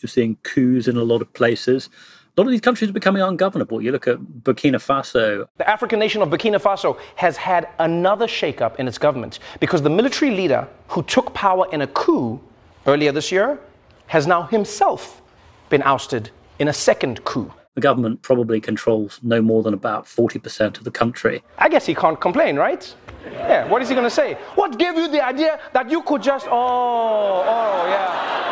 you're 0.00 0.08
seeing 0.08 0.36
coups 0.42 0.88
in 0.88 0.96
a 0.96 1.02
lot 1.02 1.22
of 1.22 1.32
places 1.32 1.88
a 2.36 2.40
lot 2.40 2.48
of 2.48 2.50
these 2.50 2.62
countries 2.62 2.90
are 2.90 2.92
becoming 2.92 3.22
ungovernable. 3.22 3.80
You 3.80 3.92
look 3.92 4.08
at 4.08 4.18
Burkina 4.18 4.80
Faso. 4.82 5.46
The 5.56 5.70
African 5.70 6.00
nation 6.00 6.20
of 6.20 6.30
Burkina 6.30 6.60
Faso 6.60 6.98
has 7.14 7.36
had 7.36 7.68
another 7.78 8.26
shakeup 8.26 8.74
in 8.80 8.88
its 8.88 8.98
government 8.98 9.38
because 9.60 9.82
the 9.82 9.90
military 9.90 10.32
leader 10.32 10.66
who 10.88 11.04
took 11.04 11.32
power 11.32 11.68
in 11.70 11.82
a 11.82 11.86
coup 11.86 12.40
earlier 12.88 13.12
this 13.12 13.30
year 13.30 13.60
has 14.08 14.26
now 14.26 14.42
himself 14.42 15.22
been 15.68 15.82
ousted 15.82 16.30
in 16.58 16.66
a 16.66 16.72
second 16.72 17.22
coup. 17.24 17.52
The 17.74 17.80
government 17.80 18.22
probably 18.22 18.60
controls 18.60 19.18
no 19.24 19.42
more 19.42 19.64
than 19.64 19.74
about 19.74 20.04
40% 20.04 20.78
of 20.78 20.84
the 20.84 20.92
country. 20.92 21.42
I 21.58 21.68
guess 21.68 21.84
he 21.84 21.92
can't 21.92 22.20
complain, 22.20 22.54
right? 22.54 22.94
Yeah, 23.26 23.68
what 23.68 23.82
is 23.82 23.88
he 23.88 23.96
going 23.96 24.06
to 24.06 24.10
say? 24.14 24.34
What 24.54 24.78
gave 24.78 24.94
you 24.94 25.08
the 25.08 25.24
idea 25.24 25.58
that 25.72 25.90
you 25.90 26.02
could 26.02 26.22
just, 26.22 26.46
oh, 26.46 27.42
oh, 27.44 27.86
yeah. 27.88 28.44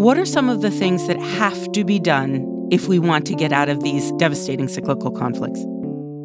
What 0.00 0.16
are 0.16 0.24
some 0.24 0.48
of 0.48 0.62
the 0.62 0.70
things 0.70 1.06
that 1.08 1.20
have 1.20 1.72
to 1.72 1.84
be 1.84 1.98
done 1.98 2.46
if 2.70 2.88
we 2.88 2.98
want 2.98 3.26
to 3.26 3.34
get 3.34 3.52
out 3.52 3.68
of 3.68 3.82
these 3.82 4.12
devastating 4.12 4.66
cyclical 4.66 5.10
conflicts? 5.10 5.62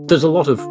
There's 0.07 0.23
a 0.23 0.29
lot 0.29 0.47
of 0.47 0.61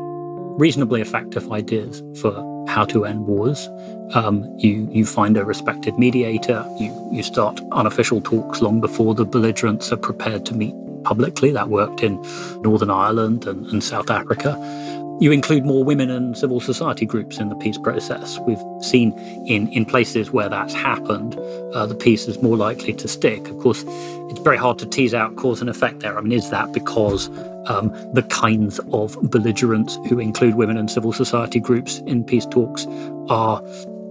reasonably 0.58 1.02
effective 1.02 1.52
ideas 1.52 2.02
for 2.18 2.59
how 2.70 2.84
to 2.86 3.04
end 3.04 3.26
wars. 3.26 3.68
Um, 4.14 4.34
you 4.58 4.88
you 4.90 5.04
find 5.04 5.36
a 5.36 5.44
respected 5.44 5.98
mediator. 5.98 6.64
You 6.78 6.90
you 7.12 7.22
start 7.22 7.60
unofficial 7.72 8.20
talks 8.20 8.62
long 8.62 8.80
before 8.80 9.14
the 9.14 9.24
belligerents 9.24 9.92
are 9.92 9.96
prepared 9.96 10.46
to 10.46 10.54
meet 10.54 10.74
publicly. 11.04 11.50
That 11.52 11.68
worked 11.68 12.02
in 12.02 12.20
Northern 12.62 12.90
Ireland 12.90 13.46
and, 13.46 13.66
and 13.66 13.82
South 13.82 14.10
Africa. 14.10 14.56
You 15.20 15.32
include 15.32 15.66
more 15.66 15.84
women 15.84 16.10
and 16.10 16.36
civil 16.36 16.60
society 16.60 17.04
groups 17.04 17.38
in 17.38 17.50
the 17.50 17.54
peace 17.56 17.76
process. 17.76 18.38
We've 18.40 18.62
seen 18.80 19.12
in, 19.46 19.68
in 19.68 19.84
places 19.84 20.30
where 20.30 20.48
that's 20.48 20.72
happened, 20.72 21.38
uh, 21.74 21.84
the 21.84 21.94
peace 21.94 22.26
is 22.26 22.40
more 22.42 22.56
likely 22.56 22.94
to 22.94 23.06
stick. 23.06 23.46
Of 23.48 23.58
course, 23.58 23.84
it's 24.30 24.40
very 24.40 24.56
hard 24.56 24.78
to 24.78 24.86
tease 24.86 25.12
out 25.12 25.36
cause 25.36 25.60
and 25.60 25.68
effect 25.68 26.00
there. 26.00 26.16
I 26.16 26.22
mean, 26.22 26.32
is 26.32 26.48
that 26.50 26.72
because 26.72 27.28
um, 27.66 27.92
the 28.14 28.22
kinds 28.30 28.78
of 28.92 29.18
belligerents 29.30 29.96
who 30.08 30.18
include 30.18 30.54
women 30.54 30.78
and 30.78 30.90
civil 30.90 31.12
society 31.12 31.60
groups 31.60 31.98
in 32.06 32.24
peace 32.24 32.46
talks 32.46 32.86
are 33.28 33.62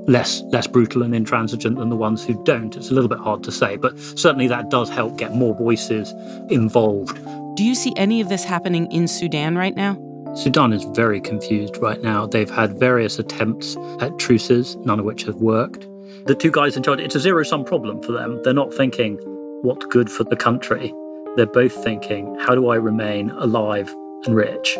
less 0.06 0.41
less 0.43 0.65
brutal 0.65 1.04
and 1.04 1.13
intransigent 1.13 1.78
than 1.78 1.89
the 1.89 1.95
ones 1.95 2.24
who 2.24 2.41
don't? 2.43 2.78
It's 2.78 2.91
a 2.91 2.93
little 2.93 3.10
bit 3.10 3.19
hard 3.19 3.43
to 3.45 3.52
say, 3.52 3.78
but 3.78 3.98
certainly 3.98 4.48
that 4.48 4.69
does 4.69 4.89
help 4.89 5.17
get 5.17 5.34
more 5.34 5.56
voices 5.56 6.13
involved. 6.50 7.19
Do 7.56 7.63
you 7.63 7.74
see 7.74 7.93
any 7.98 8.22
of 8.22 8.30
this 8.30 8.43
happening 8.43 8.91
in 8.91 9.08
Sudan 9.08 9.58
right 9.58 9.76
now? 9.76 9.98
Sudan 10.36 10.74
is 10.74 10.84
very 10.96 11.20
confused 11.20 11.78
right 11.78 12.02
now. 12.02 12.26
They've 12.26 12.50
had 12.50 12.80
various 12.80 13.20
attempts 13.20 13.76
at 14.00 14.18
truces, 14.20 14.76
none 14.78 15.00
of 15.00 15.06
which 15.06 15.24
have 15.24 15.38
worked. 15.38 15.88
The 16.26 16.36
two 16.36 16.52
guys 16.52 16.78
in 16.78 16.84
charge, 16.84 17.00
it's 17.00 17.15
a 17.15 17.20
zero 17.20 17.44
sum 17.44 17.65
problem 17.65 18.02
for 18.04 18.12
them. 18.12 18.39
They're 18.44 18.54
not 18.54 18.74
thinking, 18.74 19.18
what's 19.63 19.86
good 19.88 20.10
for 20.12 20.24
the 20.24 20.36
country? 20.36 20.94
They're 21.36 21.46
both 21.46 21.74
thinking, 21.84 22.38
how 22.39 22.56
do 22.56 22.70
I 22.70 22.76
remain 22.76 23.32
alive 23.32 23.94
and 24.26 24.36
rich? 24.36 24.78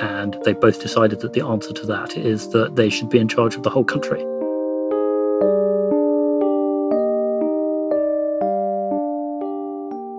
And 0.00 0.36
they 0.44 0.52
both 0.52 0.80
decided 0.80 1.20
that 1.20 1.32
the 1.32 1.44
answer 1.44 1.72
to 1.72 1.86
that 1.86 2.16
is 2.16 2.50
that 2.50 2.76
they 2.76 2.88
should 2.88 3.10
be 3.10 3.18
in 3.18 3.28
charge 3.28 3.54
of 3.56 3.62
the 3.62 3.70
whole 3.70 3.84
country. 3.84 4.24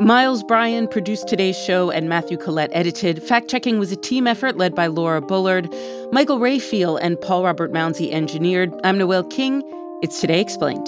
Miles 0.05 0.43
Bryan 0.43 0.87
produced 0.87 1.27
today's 1.27 1.57
show 1.57 1.89
and 1.89 2.07
Matthew 2.07 2.37
Collette 2.37 2.69
edited. 2.73 3.23
Fact 3.23 3.49
checking 3.49 3.79
was 3.79 3.91
a 3.91 3.95
team 3.95 4.27
effort 4.27 4.55
led 4.55 4.75
by 4.75 4.85
Laura 4.85 5.19
Bullard. 5.19 5.67
Michael 6.11 6.37
Raphael 6.37 6.95
and 6.97 7.19
Paul 7.19 7.43
Robert 7.43 7.73
Mounsey 7.73 8.11
engineered. 8.11 8.71
I'm 8.83 8.99
Noel 8.99 9.23
King. 9.23 9.63
It's 10.03 10.21
Today 10.21 10.39
Explained. 10.39 10.87